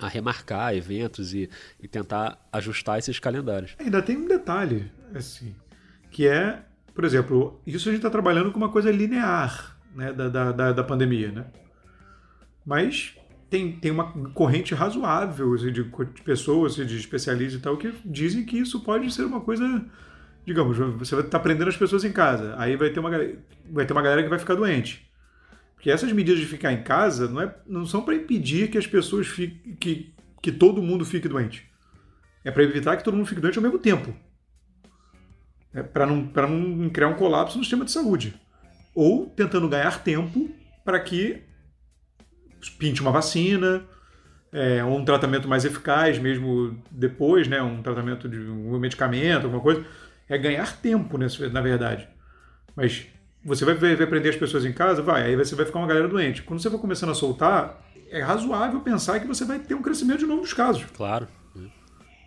[0.00, 1.48] a remarcar eventos e,
[1.80, 3.76] e tentar ajustar esses calendários.
[3.78, 5.54] Ainda tem um detalhe, assim,
[6.10, 6.62] que é,
[6.94, 10.84] por exemplo, isso a gente está trabalhando com uma coisa linear né, da, da, da
[10.84, 11.46] pandemia, né?
[12.64, 13.16] Mas
[13.48, 17.92] tem, tem uma corrente razoável assim, de, de pessoas, assim, de especialistas e tal, que
[18.04, 19.84] dizem que isso pode ser uma coisa.
[20.46, 23.10] Digamos, você vai estar tá prendendo as pessoas em casa, aí vai ter uma,
[23.70, 25.09] vai ter uma galera que vai ficar doente.
[25.80, 28.86] Porque essas medidas de ficar em casa não, é, não são para impedir que as
[28.86, 29.74] pessoas fiquem.
[29.76, 31.66] que, que todo mundo fique doente.
[32.44, 34.14] É para evitar que todo mundo fique doente ao mesmo tempo.
[35.72, 38.38] É para não, não criar um colapso no sistema de saúde.
[38.94, 40.50] Ou tentando ganhar tempo
[40.84, 41.44] para que
[42.78, 43.82] pinte uma vacina,
[44.52, 49.82] é, um tratamento mais eficaz mesmo depois, né, um tratamento de um medicamento, alguma coisa,
[50.28, 52.06] é ganhar tempo, na verdade.
[52.76, 53.06] Mas
[53.44, 55.02] você vai, vai, vai prender as pessoas em casa?
[55.02, 56.42] Vai, aí você vai ficar uma galera doente.
[56.42, 60.20] Quando você for começando a soltar, é razoável pensar que você vai ter um crescimento
[60.20, 60.84] de novo dos casos.
[60.94, 61.26] Claro.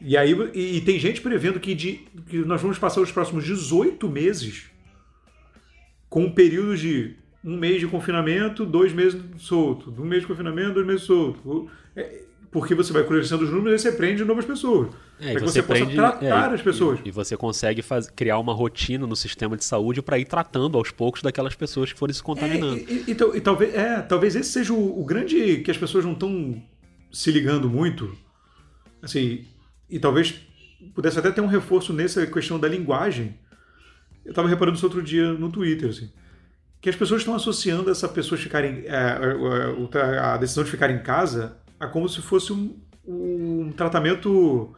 [0.01, 3.45] E aí e, e tem gente prevendo que, de, que nós vamos passar os próximos
[3.45, 4.69] 18 meses
[6.09, 10.85] com períodos de um mês de confinamento, dois meses solto, um mês de confinamento, dois
[10.85, 11.69] meses solto.
[11.95, 14.89] É, porque você vai crescendo os números e você prende novas pessoas.
[15.19, 16.99] É, para que você, você prende, possa tratar é, as pessoas.
[17.03, 20.77] E, e você consegue faz, criar uma rotina no sistema de saúde para ir tratando
[20.77, 22.77] aos poucos daquelas pessoas que forem se contaminando.
[22.77, 26.05] É, e, e, e, talvez, é, talvez esse seja o, o, grande que as pessoas
[26.05, 26.61] não estão
[27.11, 28.15] se ligando muito.
[29.01, 29.45] Assim,
[29.89, 30.35] e talvez
[30.93, 33.35] pudesse até ter um reforço nessa questão da linguagem.
[34.23, 35.89] Eu estava reparando isso outro dia no Twitter.
[35.89, 36.09] Assim
[36.79, 41.55] que as pessoas estão associando essa pessoa ficarem é, a decisão de ficar em casa
[41.83, 44.73] a como se fosse um, um tratamento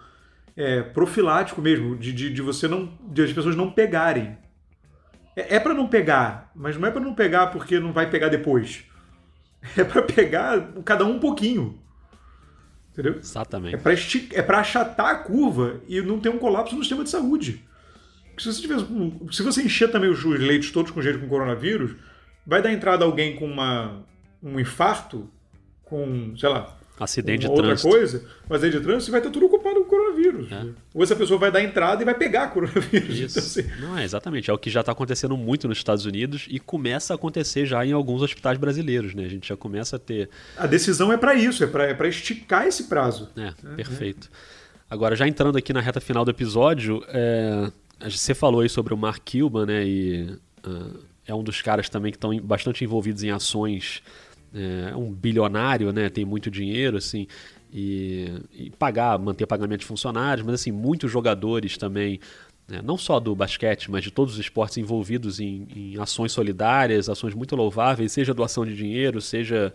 [0.56, 4.38] é, profilático mesmo, de, de, de, você não, de as pessoas não pegarem.
[5.36, 8.30] É, é para não pegar, mas não é para não pegar porque não vai pegar
[8.30, 8.84] depois.
[9.76, 11.80] É para pegar cada um um pouquinho.
[12.92, 13.16] Entendeu?
[13.18, 13.74] Exatamente.
[13.74, 17.66] É para é achatar a curva e não ter um colapso no sistema de saúde
[18.38, 18.80] se você, tiver,
[19.32, 21.96] se você encher também os leitos todos com gente com coronavírus,
[22.46, 24.04] vai dar entrada alguém com uma,
[24.42, 25.30] um infarto,
[25.84, 27.90] com, sei lá, acidente de outra trânsito.
[27.90, 30.52] coisa, mas aí de trânsito vai estar tudo ocupado com coronavírus.
[30.52, 30.66] É.
[30.94, 33.18] Ou essa pessoa vai dar entrada e vai pegar coronavírus.
[33.18, 33.40] Isso.
[33.40, 33.82] Então, assim...
[33.82, 34.50] Não é, exatamente.
[34.50, 37.86] É o que já está acontecendo muito nos Estados Unidos e começa a acontecer já
[37.86, 39.26] em alguns hospitais brasileiros, né?
[39.26, 40.30] A gente já começa a ter.
[40.58, 43.30] A decisão é para isso, é para é esticar esse prazo.
[43.36, 44.30] É, é perfeito.
[44.52, 44.56] É.
[44.90, 47.72] Agora, já entrando aqui na reta final do episódio, é,
[48.10, 49.86] você falou aí sobre o Mark Cuban, né?
[49.86, 54.02] E uh, é um dos caras também que estão bastante envolvidos em ações.
[54.56, 56.10] É um bilionário, né?
[56.10, 57.28] Tem muito dinheiro, assim.
[57.74, 62.22] E, e pagar, manter pagamento de funcionários, mas assim, muitos jogadores também
[62.68, 67.10] né, não só do basquete, mas de todos os esportes envolvidos em, em, ações solidárias,
[67.10, 69.74] ações muito louváveis, seja doação de dinheiro, seja,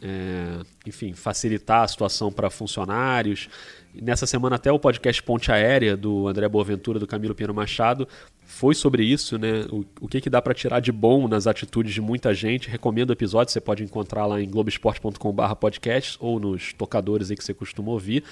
[0.00, 3.48] é, enfim, facilitar a situação para funcionários.
[4.02, 8.08] Nessa semana até o podcast Ponte Aérea do André Boaventura, do Camilo Pinheiro Machado,
[8.40, 9.66] foi sobre isso, né?
[9.70, 12.68] O, o que, que dá para tirar de bom nas atitudes de muita gente.
[12.68, 17.54] Recomendo o episódio, você pode encontrar lá em globesport.com/podcast ou nos tocadores aí que você
[17.54, 18.24] costuma ouvir.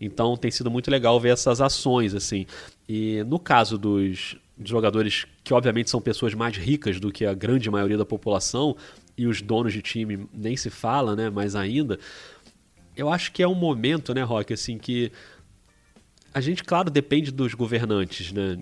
[0.00, 2.44] Então tem sido muito legal ver essas ações assim.
[2.88, 7.70] E no caso dos jogadores que obviamente são pessoas mais ricas do que a grande
[7.70, 8.76] maioria da população
[9.16, 11.30] e os donos de time nem se fala, né?
[11.30, 11.98] Mais ainda
[12.98, 15.12] eu acho que é um momento, né, Rock, assim, que
[16.34, 18.58] a gente, claro, depende dos governantes, né,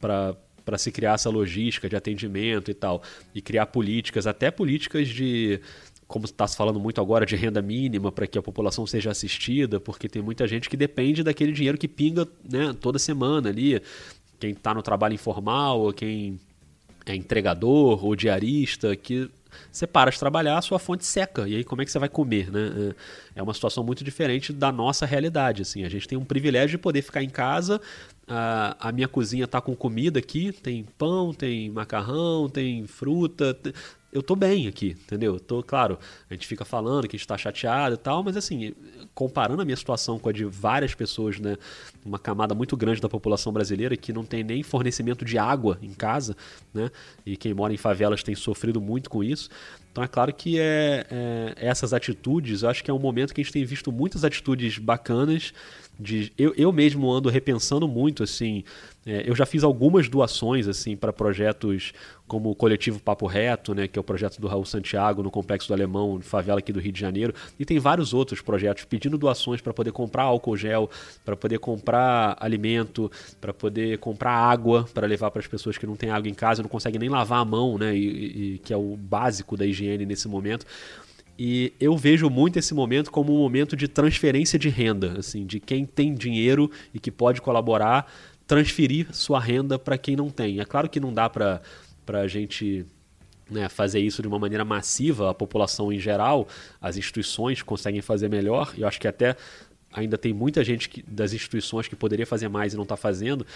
[0.00, 3.02] para se criar essa logística de atendimento e tal,
[3.34, 5.60] e criar políticas, até políticas de,
[6.06, 9.80] como está se falando muito agora, de renda mínima para que a população seja assistida,
[9.80, 13.82] porque tem muita gente que depende daquele dinheiro que pinga né, toda semana ali,
[14.38, 16.38] quem está no trabalho informal, ou quem
[17.06, 19.28] é entregador ou diarista, que
[19.70, 21.48] você para de trabalhar, a sua fonte seca.
[21.48, 22.94] E aí como é que você vai comer, né?
[23.34, 25.84] É, é uma situação muito diferente da nossa realidade, assim.
[25.84, 27.80] A gente tem um privilégio de poder ficar em casa,
[28.26, 33.56] a, a minha cozinha está com comida aqui, tem pão, tem macarrão, tem fruta,
[34.14, 35.40] eu tô bem aqui, entendeu?
[35.40, 35.98] tô, claro,
[36.30, 38.72] a gente fica falando que a gente tá chateado e tal, mas assim,
[39.12, 41.56] comparando a minha situação com a de várias pessoas, né,
[42.04, 45.92] uma camada muito grande da população brasileira que não tem nem fornecimento de água em
[45.92, 46.36] casa,
[46.72, 46.90] né,
[47.26, 49.50] e quem mora em favelas tem sofrido muito com isso.
[49.94, 53.40] Então é claro que é, é essas atitudes, eu acho que é um momento que
[53.40, 55.54] a gente tem visto muitas atitudes bacanas
[56.00, 58.64] de eu, eu mesmo ando repensando muito assim
[59.06, 61.92] é, eu já fiz algumas doações assim para projetos
[62.26, 65.68] como o coletivo Papo Reto né que é o projeto do Raul Santiago no complexo
[65.68, 67.34] do Alemão favela aqui do Rio de Janeiro.
[67.58, 70.90] E tem vários outros projetos pedindo doações para poder comprar álcool gel
[71.24, 75.96] para poder comprar alimento para poder comprar água para levar para as pessoas que não
[75.96, 78.76] têm água em casa não conseguem nem lavar a mão né e, e que é
[78.76, 80.64] o básico da higiene nesse momento.
[81.38, 85.58] E eu vejo muito esse momento como um momento de transferência de renda, assim, de
[85.58, 88.06] quem tem dinheiro e que pode colaborar,
[88.46, 90.60] transferir sua renda para quem não tem.
[90.60, 91.60] É claro que não dá para
[92.08, 92.86] a gente
[93.50, 96.48] né, fazer isso de uma maneira massiva, a população em geral,
[96.80, 99.36] as instituições conseguem fazer melhor, eu acho que até
[99.92, 103.46] ainda tem muita gente que, das instituições que poderia fazer mais e não está fazendo,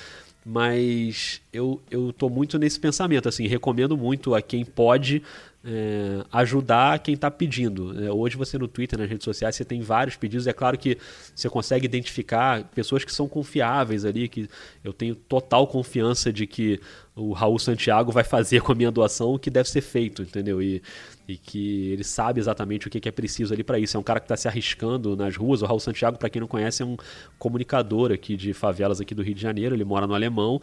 [0.47, 5.23] mas eu estou muito nesse pensamento, assim, recomendo muito a quem pode
[5.65, 8.05] é, ajudar quem está pedindo.
[8.05, 10.47] É, hoje você no Twitter, nas redes sociais, você tem vários pedidos.
[10.47, 10.99] É claro que
[11.35, 14.49] você consegue identificar pessoas que são confiáveis ali, que
[14.85, 16.81] eu tenho total confiança de que
[17.19, 20.63] o Raul Santiago vai fazer com a minha doação o que deve ser feito, entendeu?
[20.63, 20.81] E,
[21.27, 23.97] e que ele sabe exatamente o que é preciso ali para isso.
[23.97, 25.61] É um cara que está se arriscando nas ruas.
[25.61, 26.97] O Raul Santiago, para quem não conhece, é um
[27.39, 29.75] comunicador aqui de favelas aqui do Rio de Janeiro.
[29.75, 30.61] Ele mora no Alemão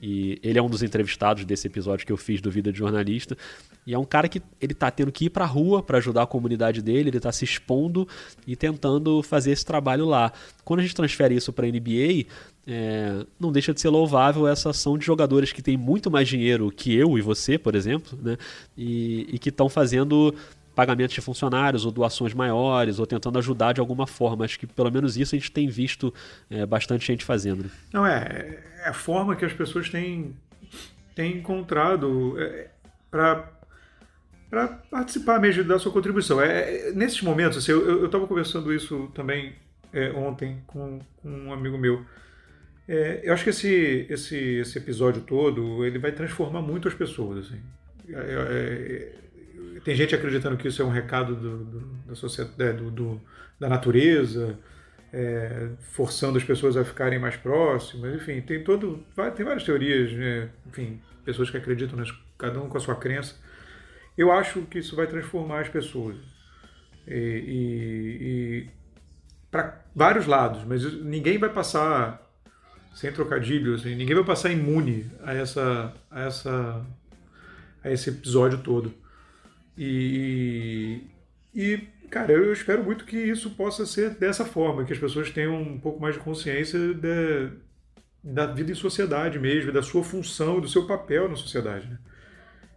[0.00, 3.36] e ele é um dos entrevistados desse episódio que eu fiz do Vida de Jornalista.
[3.86, 6.26] E é um cara que ele tá tendo que ir pra rua para ajudar a
[6.26, 8.06] comunidade dele, ele tá se expondo
[8.46, 10.30] e tentando fazer esse trabalho lá.
[10.62, 12.26] Quando a gente transfere isso para NBA,
[12.66, 16.70] é, não deixa de ser louvável essa ação de jogadores que têm muito mais dinheiro
[16.70, 18.36] que eu e você, por exemplo, né?
[18.76, 20.34] E, e que estão fazendo
[20.74, 24.44] pagamentos de funcionários ou doações maiores ou tentando ajudar de alguma forma.
[24.44, 26.12] Acho que pelo menos isso a gente tem visto
[26.50, 27.70] é, bastante gente fazendo.
[27.92, 30.36] Não, é, é, a forma que as pessoas têm,
[31.14, 32.68] têm encontrado é,
[33.10, 33.52] para
[34.50, 36.40] para participar mesmo da sua contribuição.
[36.40, 39.52] É, é nesses momentos, assim, eu estava conversando isso também
[39.92, 42.04] é, ontem com, com, um amigo meu.
[42.86, 47.46] É, eu acho que esse, esse, esse episódio todo ele vai transformar muito as pessoas.
[47.46, 47.60] Assim.
[48.08, 52.72] É, é, tem gente acreditando que isso é um recado do, do, da, sociedade, é,
[52.72, 53.20] do, do,
[53.58, 54.58] da natureza,
[55.12, 59.04] é, forçando as pessoas a ficarem mais próximas, enfim, tem todo,
[59.36, 60.50] tem várias teorias, né?
[60.66, 63.36] enfim, pessoas que acreditam, nas, cada um com a sua crença.
[64.16, 66.16] Eu acho que isso vai transformar as pessoas.
[67.06, 68.70] E, e, e
[69.50, 72.23] para vários lados, mas ninguém vai passar
[72.94, 76.86] sem trocadilhos, assim, ninguém vai passar imune a essa, a essa,
[77.82, 78.94] a esse episódio todo.
[79.76, 81.00] E,
[81.52, 81.78] e,
[82.08, 85.78] cara, eu espero muito que isso possa ser dessa forma, que as pessoas tenham um
[85.78, 87.50] pouco mais de consciência de,
[88.22, 91.88] da vida em sociedade mesmo, da sua função, do seu papel na sociedade.
[91.88, 91.98] Né?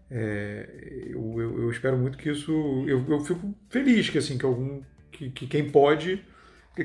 [0.09, 2.51] É, eu, eu, eu, espero muito que isso.
[2.87, 6.23] Eu, eu fico feliz que, assim, que, algum, que, que quem pode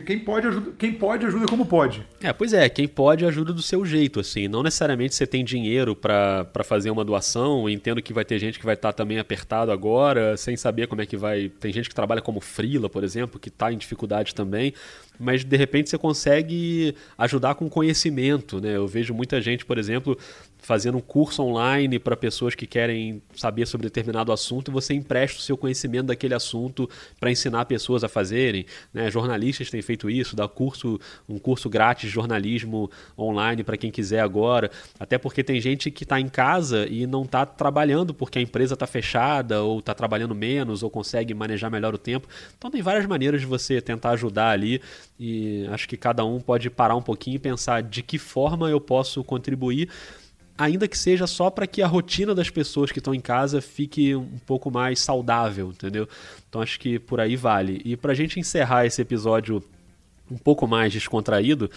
[0.00, 2.06] quem pode, ajuda, quem pode ajuda como pode.
[2.22, 4.48] É, pois é, quem pode ajuda do seu jeito, assim.
[4.48, 7.68] Não necessariamente você tem dinheiro para fazer uma doação.
[7.68, 11.02] Entendo que vai ter gente que vai estar tá também apertado agora, sem saber como
[11.02, 11.48] é que vai.
[11.48, 14.72] Tem gente que trabalha como frila, por exemplo, que está em dificuldade também.
[15.18, 18.76] mas de repente você consegue ajudar com conhecimento, né?
[18.76, 20.18] Eu vejo muita gente, por exemplo,
[20.62, 25.38] fazendo um curso online para pessoas que querem saber sobre determinado assunto e você empresta
[25.38, 26.88] o seu conhecimento daquele assunto
[27.18, 28.64] para ensinar pessoas a fazerem.
[28.94, 29.10] Né?
[29.10, 34.20] Jornalistas têm feito isso, dá curso, um curso grátis de jornalismo online para quem quiser
[34.20, 34.70] agora.
[34.98, 38.74] Até porque tem gente que está em casa e não está trabalhando porque a empresa
[38.74, 42.28] está fechada ou está trabalhando menos ou consegue manejar melhor o tempo.
[42.56, 44.80] Então tem várias maneiras de você tentar ajudar ali
[45.18, 48.80] e acho que cada um pode parar um pouquinho e pensar de que forma eu
[48.80, 49.88] posso contribuir
[50.56, 54.14] ainda que seja só para que a rotina das pessoas que estão em casa fique
[54.14, 56.08] um pouco mais saudável, entendeu?
[56.48, 57.80] Então acho que por aí vale.
[57.84, 59.62] E para a gente encerrar esse episódio
[60.30, 61.70] um pouco mais descontraído,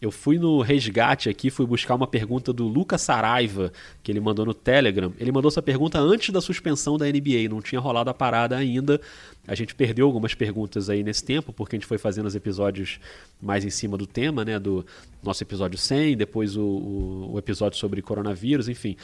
[0.00, 3.70] eu fui no resgate aqui, fui buscar uma pergunta do Lucas Saraiva,
[4.02, 5.12] que ele mandou no Telegram.
[5.18, 8.98] Ele mandou essa pergunta antes da suspensão da NBA, não tinha rolado a parada ainda.
[9.46, 12.98] A gente perdeu algumas perguntas aí nesse tempo, porque a gente foi fazendo os episódios
[13.42, 14.58] mais em cima do tema, né?
[14.58, 14.86] Do
[15.22, 18.96] nosso episódio 100, depois o, o, o episódio sobre coronavírus, enfim.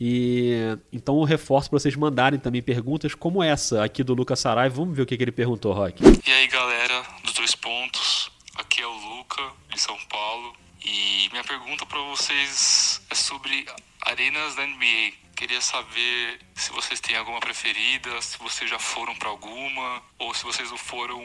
[0.00, 4.76] E então eu reforço para vocês mandarem também perguntas como essa aqui do Lucas Saraiva.
[4.76, 6.04] Vamos ver o que, que ele perguntou, Rock.
[6.04, 8.30] E aí, galera, dos dois pontos.
[8.56, 9.42] Aqui é o Luca,
[9.76, 10.56] de São Paulo.
[10.82, 13.66] E minha pergunta para vocês é sobre
[14.00, 15.12] arenas da NBA.
[15.36, 20.44] Queria saber se vocês têm alguma preferida, se vocês já foram para alguma, ou se
[20.44, 21.22] vocês não foram,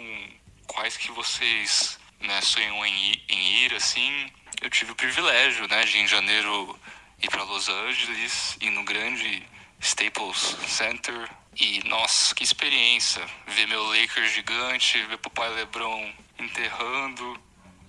[0.68, 4.30] quais que vocês né, sonham em ir, em ir, assim.
[4.62, 6.78] Eu tive o privilégio, né, de em janeiro
[7.24, 9.48] ir para Los Angeles, ir no grande
[9.80, 11.30] Staples Center.
[11.58, 13.26] E, nossa, que experiência.
[13.48, 17.40] Ver meu Lakers gigante, ver papai LeBron enterrando.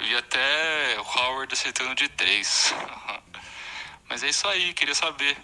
[0.03, 2.75] Vi até o Howard acertando de três.
[4.09, 5.37] Mas é isso aí, queria saber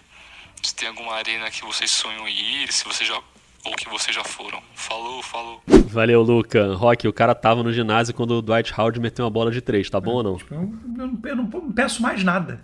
[0.61, 3.19] se tem alguma arena que vocês sonham em ir, se vocês já
[3.65, 4.61] ou que vocês já foram.
[4.73, 5.61] Falou, falou.
[5.87, 6.73] Valeu, Luca.
[6.75, 9.89] Rock, o cara tava no ginásio quando o Dwight Howard meteu uma bola de três,
[9.89, 10.37] tá bom ou não?
[10.37, 12.63] Tipo, eu, eu, eu, não peço mais nada.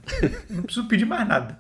[0.50, 1.60] não preciso pedir mais nada.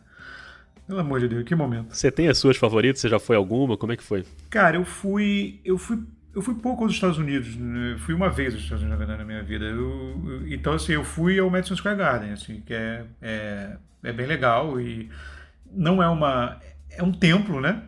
[0.87, 1.95] Pelo amor de Deus, que momento.
[1.95, 3.01] Você tem as suas favoritas?
[3.01, 3.75] Você já foi alguma?
[3.75, 4.23] Como é que foi?
[4.49, 5.59] Cara, eu fui.
[5.65, 5.99] Eu fui.
[6.35, 7.95] Eu fui pouco aos Estados Unidos, né?
[7.97, 9.63] fui uma vez aos Estados Unidos na minha vida.
[9.63, 14.25] Eu, então, assim, eu fui ao Madison Square Garden, assim, que é, é, é bem
[14.25, 15.09] legal e
[15.71, 16.59] não é uma.
[16.89, 17.83] É um templo, né?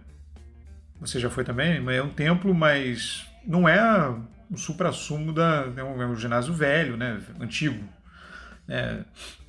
[1.01, 1.83] Você já foi também?
[1.93, 4.09] É um templo, mas não é
[4.49, 5.67] um supra-sumo da.
[5.75, 7.19] É um, é um, ginásio velho, né?
[7.41, 7.83] Antigo.
[8.67, 8.99] É,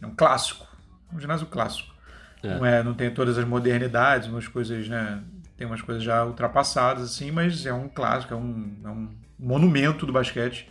[0.03, 0.67] é um clássico.
[1.13, 1.95] Um ginásio clássico.
[2.43, 2.49] É.
[2.49, 5.23] Não, é, não tem todas as modernidades, umas coisas, né?
[5.59, 10.07] Tem umas coisas já ultrapassadas, assim, mas é um clássico, é um, é um monumento
[10.07, 10.69] do basquete.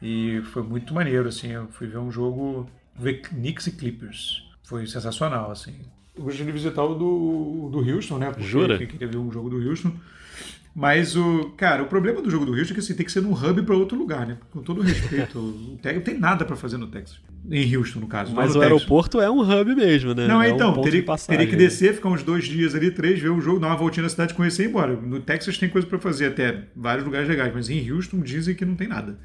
[0.00, 1.52] E foi muito maneiro, assim.
[1.52, 4.48] Eu fui ver um jogo, ver Knicks e Clippers.
[4.64, 5.74] Foi sensacional, assim.
[6.16, 8.30] Eu gostaria de visitar o do, do Houston, né?
[8.30, 8.74] Porque Jura?
[8.74, 9.92] Eu queria ver um jogo do Houston.
[10.74, 11.50] Mas o.
[11.56, 13.62] Cara, o problema do jogo do Houston é que assim, tem que ser num hub
[13.62, 14.38] para outro lugar, né?
[14.50, 15.36] Com todo respeito.
[15.38, 17.20] o Texas não tem nada para fazer no Texas.
[17.50, 18.34] Em Houston, no caso.
[18.34, 18.62] Mas o Texas.
[18.62, 20.26] aeroporto é um hub mesmo, né?
[20.26, 23.30] Não, é então, um teria, teria que descer, ficar uns dois dias ali, três, ver
[23.30, 24.94] o jogo, dar uma voltinha na cidade, conhecer e ir embora.
[24.94, 28.64] No Texas tem coisa para fazer até, vários lugares legais, mas em Houston dizem que
[28.64, 29.18] não tem nada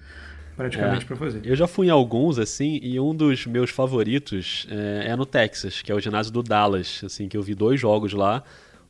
[0.55, 1.07] praticamente é.
[1.07, 1.41] para fazer.
[1.43, 5.82] Eu já fui em alguns assim e um dos meus favoritos é, é, no Texas,
[5.82, 8.43] que é o ginásio do Dallas, assim que eu vi dois jogos lá,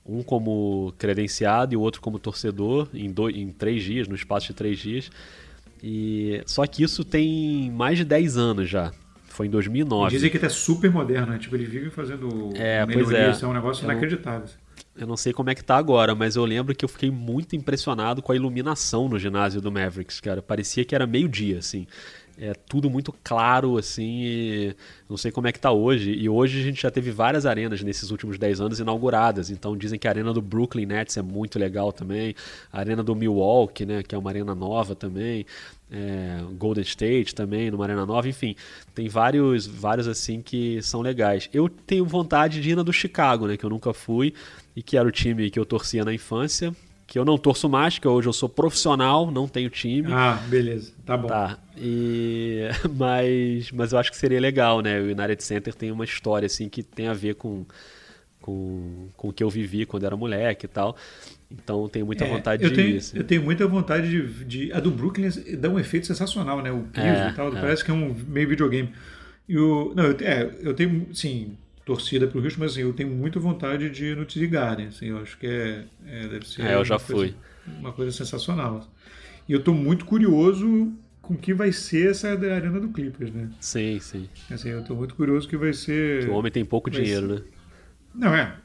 [0.06, 4.48] um como credenciado e o outro como torcedor em, dois, em três dias, no espaço
[4.48, 5.10] de três dias.
[5.82, 8.94] E só que isso tem mais de 10 anos já.
[9.34, 10.12] Foi em 2009.
[10.12, 11.40] Dizem que é super moderno, né?
[11.40, 13.46] Tipo, eles vivem fazendo é, melhorias, é.
[13.46, 14.48] é um negócio inacreditável.
[14.96, 17.56] Eu não sei como é que tá agora, mas eu lembro que eu fiquei muito
[17.56, 20.40] impressionado com a iluminação no ginásio do Mavericks, cara.
[20.40, 21.88] Parecia que era meio-dia, assim.
[22.38, 24.74] É tudo muito claro, assim.
[25.10, 26.12] não sei como é que tá hoje.
[26.12, 29.50] E hoje a gente já teve várias arenas nesses últimos 10 anos inauguradas.
[29.50, 32.36] Então dizem que a arena do Brooklyn Nets é muito legal também.
[32.72, 34.04] A arena do Milwaukee, né?
[34.04, 35.46] Que é uma arena nova também.
[35.96, 38.28] É, Golden State também, numa arena nova.
[38.28, 38.56] Enfim,
[38.96, 41.48] tem vários, vários assim que são legais.
[41.54, 43.56] Eu tenho vontade de ir na do Chicago, né?
[43.56, 44.34] Que eu nunca fui
[44.76, 46.76] e que era o time que eu torcia na infância,
[47.06, 50.12] que eu não torço mais, que hoje eu sou profissional, não tenho time.
[50.12, 51.28] Ah, beleza, tá bom.
[51.28, 51.60] Tá.
[51.78, 52.62] E
[52.98, 55.00] mas mas eu acho que seria legal, né?
[55.00, 57.66] O United Center tem uma história assim que tem a ver com
[58.44, 60.98] com, com o que eu vivi quando era moleque e tal.
[61.54, 62.98] Então tenho muita é, vontade de tenho, ir.
[62.98, 63.18] Assim.
[63.18, 65.30] Eu tenho muita vontade de, de, A do Brooklyn
[65.60, 66.72] dá um efeito sensacional, né?
[66.72, 67.56] O piso é, e tal.
[67.56, 67.62] É.
[67.62, 68.90] Parece que é um meio videogame.
[69.48, 72.94] E o, não, eu, é, eu tenho, sim, torcida para o Houston, mas assim, eu
[72.94, 74.88] tenho muita vontade de ir no TD Garden.
[74.88, 76.64] Assim, eu acho que é, é deve ser.
[76.64, 77.36] É, eu já fui.
[77.80, 78.88] uma coisa sensacional.
[79.48, 80.92] E eu estou muito curioso
[81.22, 83.50] com que vai ser essa arena do Clippers, né?
[83.60, 84.30] Sim, sim.
[84.50, 86.28] Assim, eu estou muito curioso que vai ser.
[86.30, 87.34] O homem tem pouco dinheiro, ser...
[87.36, 87.42] né?
[88.16, 88.56] Não, é.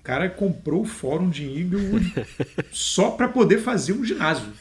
[0.00, 2.12] O cara comprou o fórum de Inglewood
[2.72, 4.52] só para poder fazer um ginásio.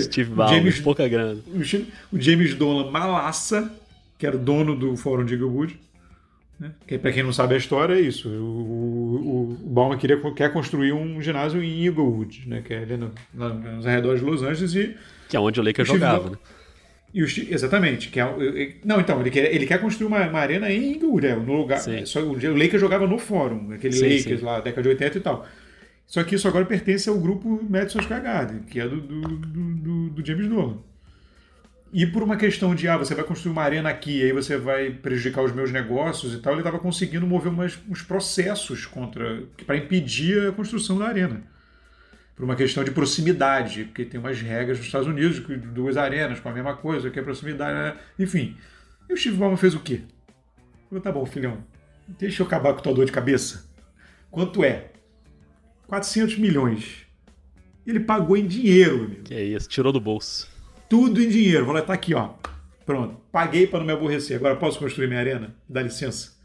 [0.00, 1.40] Steve Ballmer, James, pouca grana.
[2.12, 3.70] O James Dolan Malassa,
[4.18, 5.78] que era dono do Fórum de Inglewood.
[6.58, 6.72] Né?
[6.86, 8.28] Que, pra quem não sabe a história, é isso.
[8.28, 12.62] O, o, o queria, quer construir um ginásio em Inglewood, né?
[12.62, 14.74] que é ali no, nos arredores de Los Angeles.
[14.74, 14.96] E
[15.28, 16.36] que é onde o Lakers jogava, né?
[17.14, 18.08] Exatamente.
[18.10, 21.54] Que é, não, então, ele quer, ele quer construir uma, uma arena em é, no
[21.54, 21.80] lugar.
[22.04, 24.46] Só, o Lakers jogava no Fórum, aquele sim, Lakers sim.
[24.46, 25.46] lá, década de 80 e tal.
[26.06, 30.10] Só que isso agora pertence ao grupo Madison Square Garden, que é do, do, do,
[30.10, 30.78] do James Dolan.
[31.92, 34.90] E por uma questão de, ah, você vai construir uma arena aqui, aí você vai
[34.90, 39.76] prejudicar os meus negócios e tal, ele estava conseguindo mover umas, uns processos contra para
[39.76, 41.42] impedir a construção da arena.
[42.38, 45.42] Por uma questão de proximidade, porque tem umas regras nos Estados Unidos,
[45.74, 48.00] duas arenas com a mesma coisa, que é proximidade, né?
[48.16, 48.56] enfim.
[49.10, 50.02] E o Steve Ballmer fez o quê?
[50.88, 51.58] Falou, tá bom, filhão,
[52.06, 53.68] deixa eu acabar com tua dor de cabeça.
[54.30, 54.92] Quanto é?
[55.88, 57.08] 400 milhões.
[57.84, 59.22] Ele pagou em dinheiro, amigo.
[59.24, 60.48] Que é isso, tirou do bolso.
[60.88, 61.64] Tudo em dinheiro.
[61.64, 62.34] Vou lá, tá aqui, ó.
[62.86, 63.20] Pronto.
[63.32, 64.36] Paguei para não me aborrecer.
[64.36, 65.56] Agora posso construir minha arena?
[65.68, 66.37] Dá licença.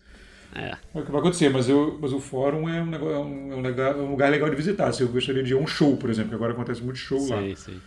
[0.55, 0.77] É.
[0.93, 3.53] É o que vai acontecer, mas, eu, mas o fórum é um, negócio, é um,
[3.53, 4.91] é um, legal, é um lugar legal de visitar.
[4.93, 7.19] Se eu gostaria de ir a um show, por exemplo, que agora acontece muito show
[7.19, 7.41] sim, lá.
[7.41, 7.81] Sim, sim.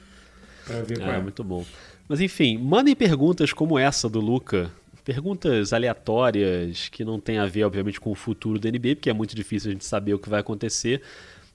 [0.66, 1.20] Pra ver qual é, é.
[1.20, 1.64] muito bom.
[2.08, 4.70] Mas enfim, mandem perguntas como essa do Luca.
[5.04, 9.12] Perguntas aleatórias que não tem a ver, obviamente, com o futuro do NBA, porque é
[9.12, 11.00] muito difícil a gente saber o que vai acontecer.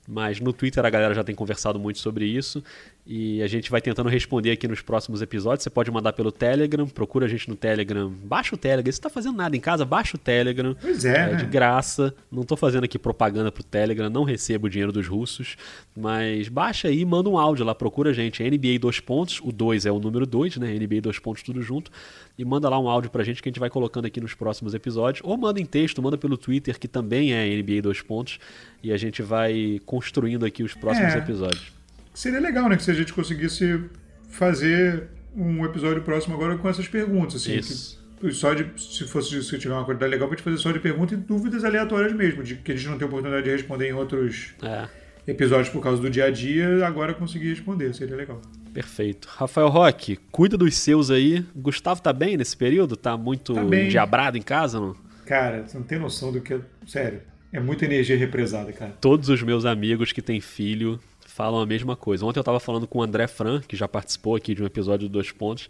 [0.07, 2.63] Mas no Twitter a galera já tem conversado muito sobre isso
[3.05, 5.63] e a gente vai tentando responder aqui nos próximos episódios.
[5.63, 8.91] Você pode mandar pelo Telegram, procura a gente no Telegram, baixa o Telegram.
[8.91, 10.75] Se você tá fazendo nada em casa, baixa o Telegram.
[10.79, 11.35] Pois é, é né?
[11.35, 12.13] de graça.
[12.31, 15.55] Não tô fazendo aqui propaganda pro Telegram, não recebo o dinheiro dos russos,
[15.95, 18.43] mas baixa aí manda um áudio lá, procura a gente.
[18.43, 20.73] NBA 2 pontos, o 2 é o número 2, né?
[20.73, 21.91] NBA 2 pontos tudo junto.
[22.37, 24.73] E manda lá um áudio pra gente que a gente vai colocando aqui nos próximos
[24.73, 25.21] episódios.
[25.25, 28.39] Ou manda em texto, manda pelo Twitter, que também é NBA 2 pontos
[28.83, 31.80] e a gente vai construindo aqui os próximos é, episódios.
[32.21, 33.83] Seria legal, né, que se a gente conseguisse
[34.29, 37.99] fazer um episódio próximo agora com essas perguntas, assim, Isso.
[38.19, 40.79] Que, só de se fosse se tiver uma qualidade legal, pra gente fazer só de
[40.79, 43.93] perguntas e dúvidas aleatórias mesmo, de que a gente não tem oportunidade de responder em
[43.93, 44.87] outros é.
[45.25, 48.39] episódios por causa do dia a dia, agora conseguir responder, seria legal.
[48.71, 49.27] Perfeito.
[49.27, 51.43] Rafael Roque, cuida dos seus aí.
[51.55, 52.95] Gustavo tá bem nesse período?
[52.95, 54.95] Tá muito tá diabrado em casa, não?
[55.25, 56.59] Cara, você não tem noção do que é.
[56.85, 57.21] Sério.
[57.51, 58.91] É muita energia represada, cara.
[59.01, 60.99] Todos os meus amigos que têm filho
[61.31, 62.25] falam a mesma coisa.
[62.25, 65.07] Ontem eu tava falando com o André Fran, que já participou aqui de um episódio
[65.07, 65.69] do Dois Pontos.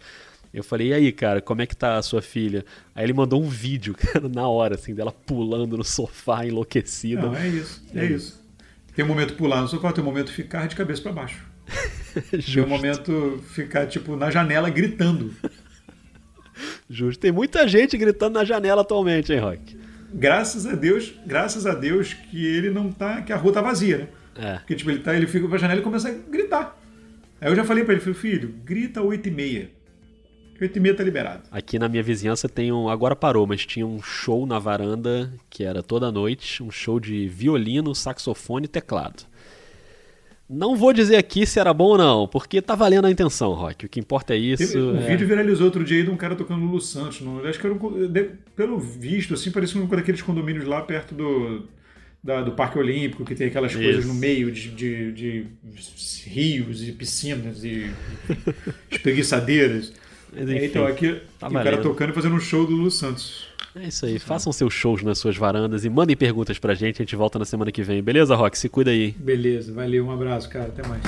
[0.54, 2.66] Eu falei, e aí, cara, como é que tá a sua filha?
[2.94, 7.22] Aí ele mandou um vídeo, cara, na hora, assim, dela pulando no sofá, enlouquecida.
[7.22, 8.42] Não, é isso, é, é isso.
[8.96, 11.46] Tem um momento pular no sofá, tem um momento ficar de cabeça para baixo.
[12.32, 15.34] tem um momento ficar, tipo, na janela gritando.
[16.90, 17.22] Justo.
[17.22, 19.82] Tem muita gente gritando na janela atualmente, hein, Rock?
[20.14, 23.98] graças a Deus, graças a Deus que ele não tá, que a rua tá vazia,
[24.00, 24.08] né?
[24.36, 24.58] É.
[24.58, 26.78] Porque tipo, ele tá, ele fica pra janela e começa a gritar.
[27.40, 29.72] Aí eu já falei para ele, falei, filho, grita 8 e meia.
[30.62, 31.44] 8 e meia tá liberado.
[31.52, 35.64] Aqui na minha vizinhança tem um, agora parou, mas tinha um show na varanda que
[35.64, 39.24] era toda noite, um show de violino, saxofone e teclado.
[40.54, 43.86] Não vou dizer aqui se era bom ou não, porque tá valendo a intenção, Rock.
[43.86, 44.78] O que importa é isso.
[44.78, 45.08] O é...
[45.08, 47.22] vídeo viralizou outro dia aí de um cara tocando Lulu Santos.
[47.22, 47.80] No, acho que era um,
[48.54, 51.64] pelo visto, assim, parecia um daqueles condomínios lá perto do,
[52.24, 53.82] da, do Parque Olímpico, que tem aquelas isso.
[53.82, 55.46] coisas no meio de, de, de
[56.26, 57.92] rios e piscinas e
[58.92, 59.94] espreguiçadeiras.
[60.36, 63.48] É, então, aqui tá o cara tocando e fazendo um show do Lulu Santos.
[63.76, 64.20] É isso aí.
[64.20, 67.02] Façam seus shows nas suas varandas e mandem perguntas pra gente.
[67.02, 68.02] A gente volta na semana que vem.
[68.02, 68.58] Beleza, Rock?
[68.58, 69.12] Se cuida aí.
[69.18, 69.74] Beleza.
[69.74, 70.06] Valeu.
[70.06, 70.66] Um abraço, cara.
[70.68, 71.02] Até mais.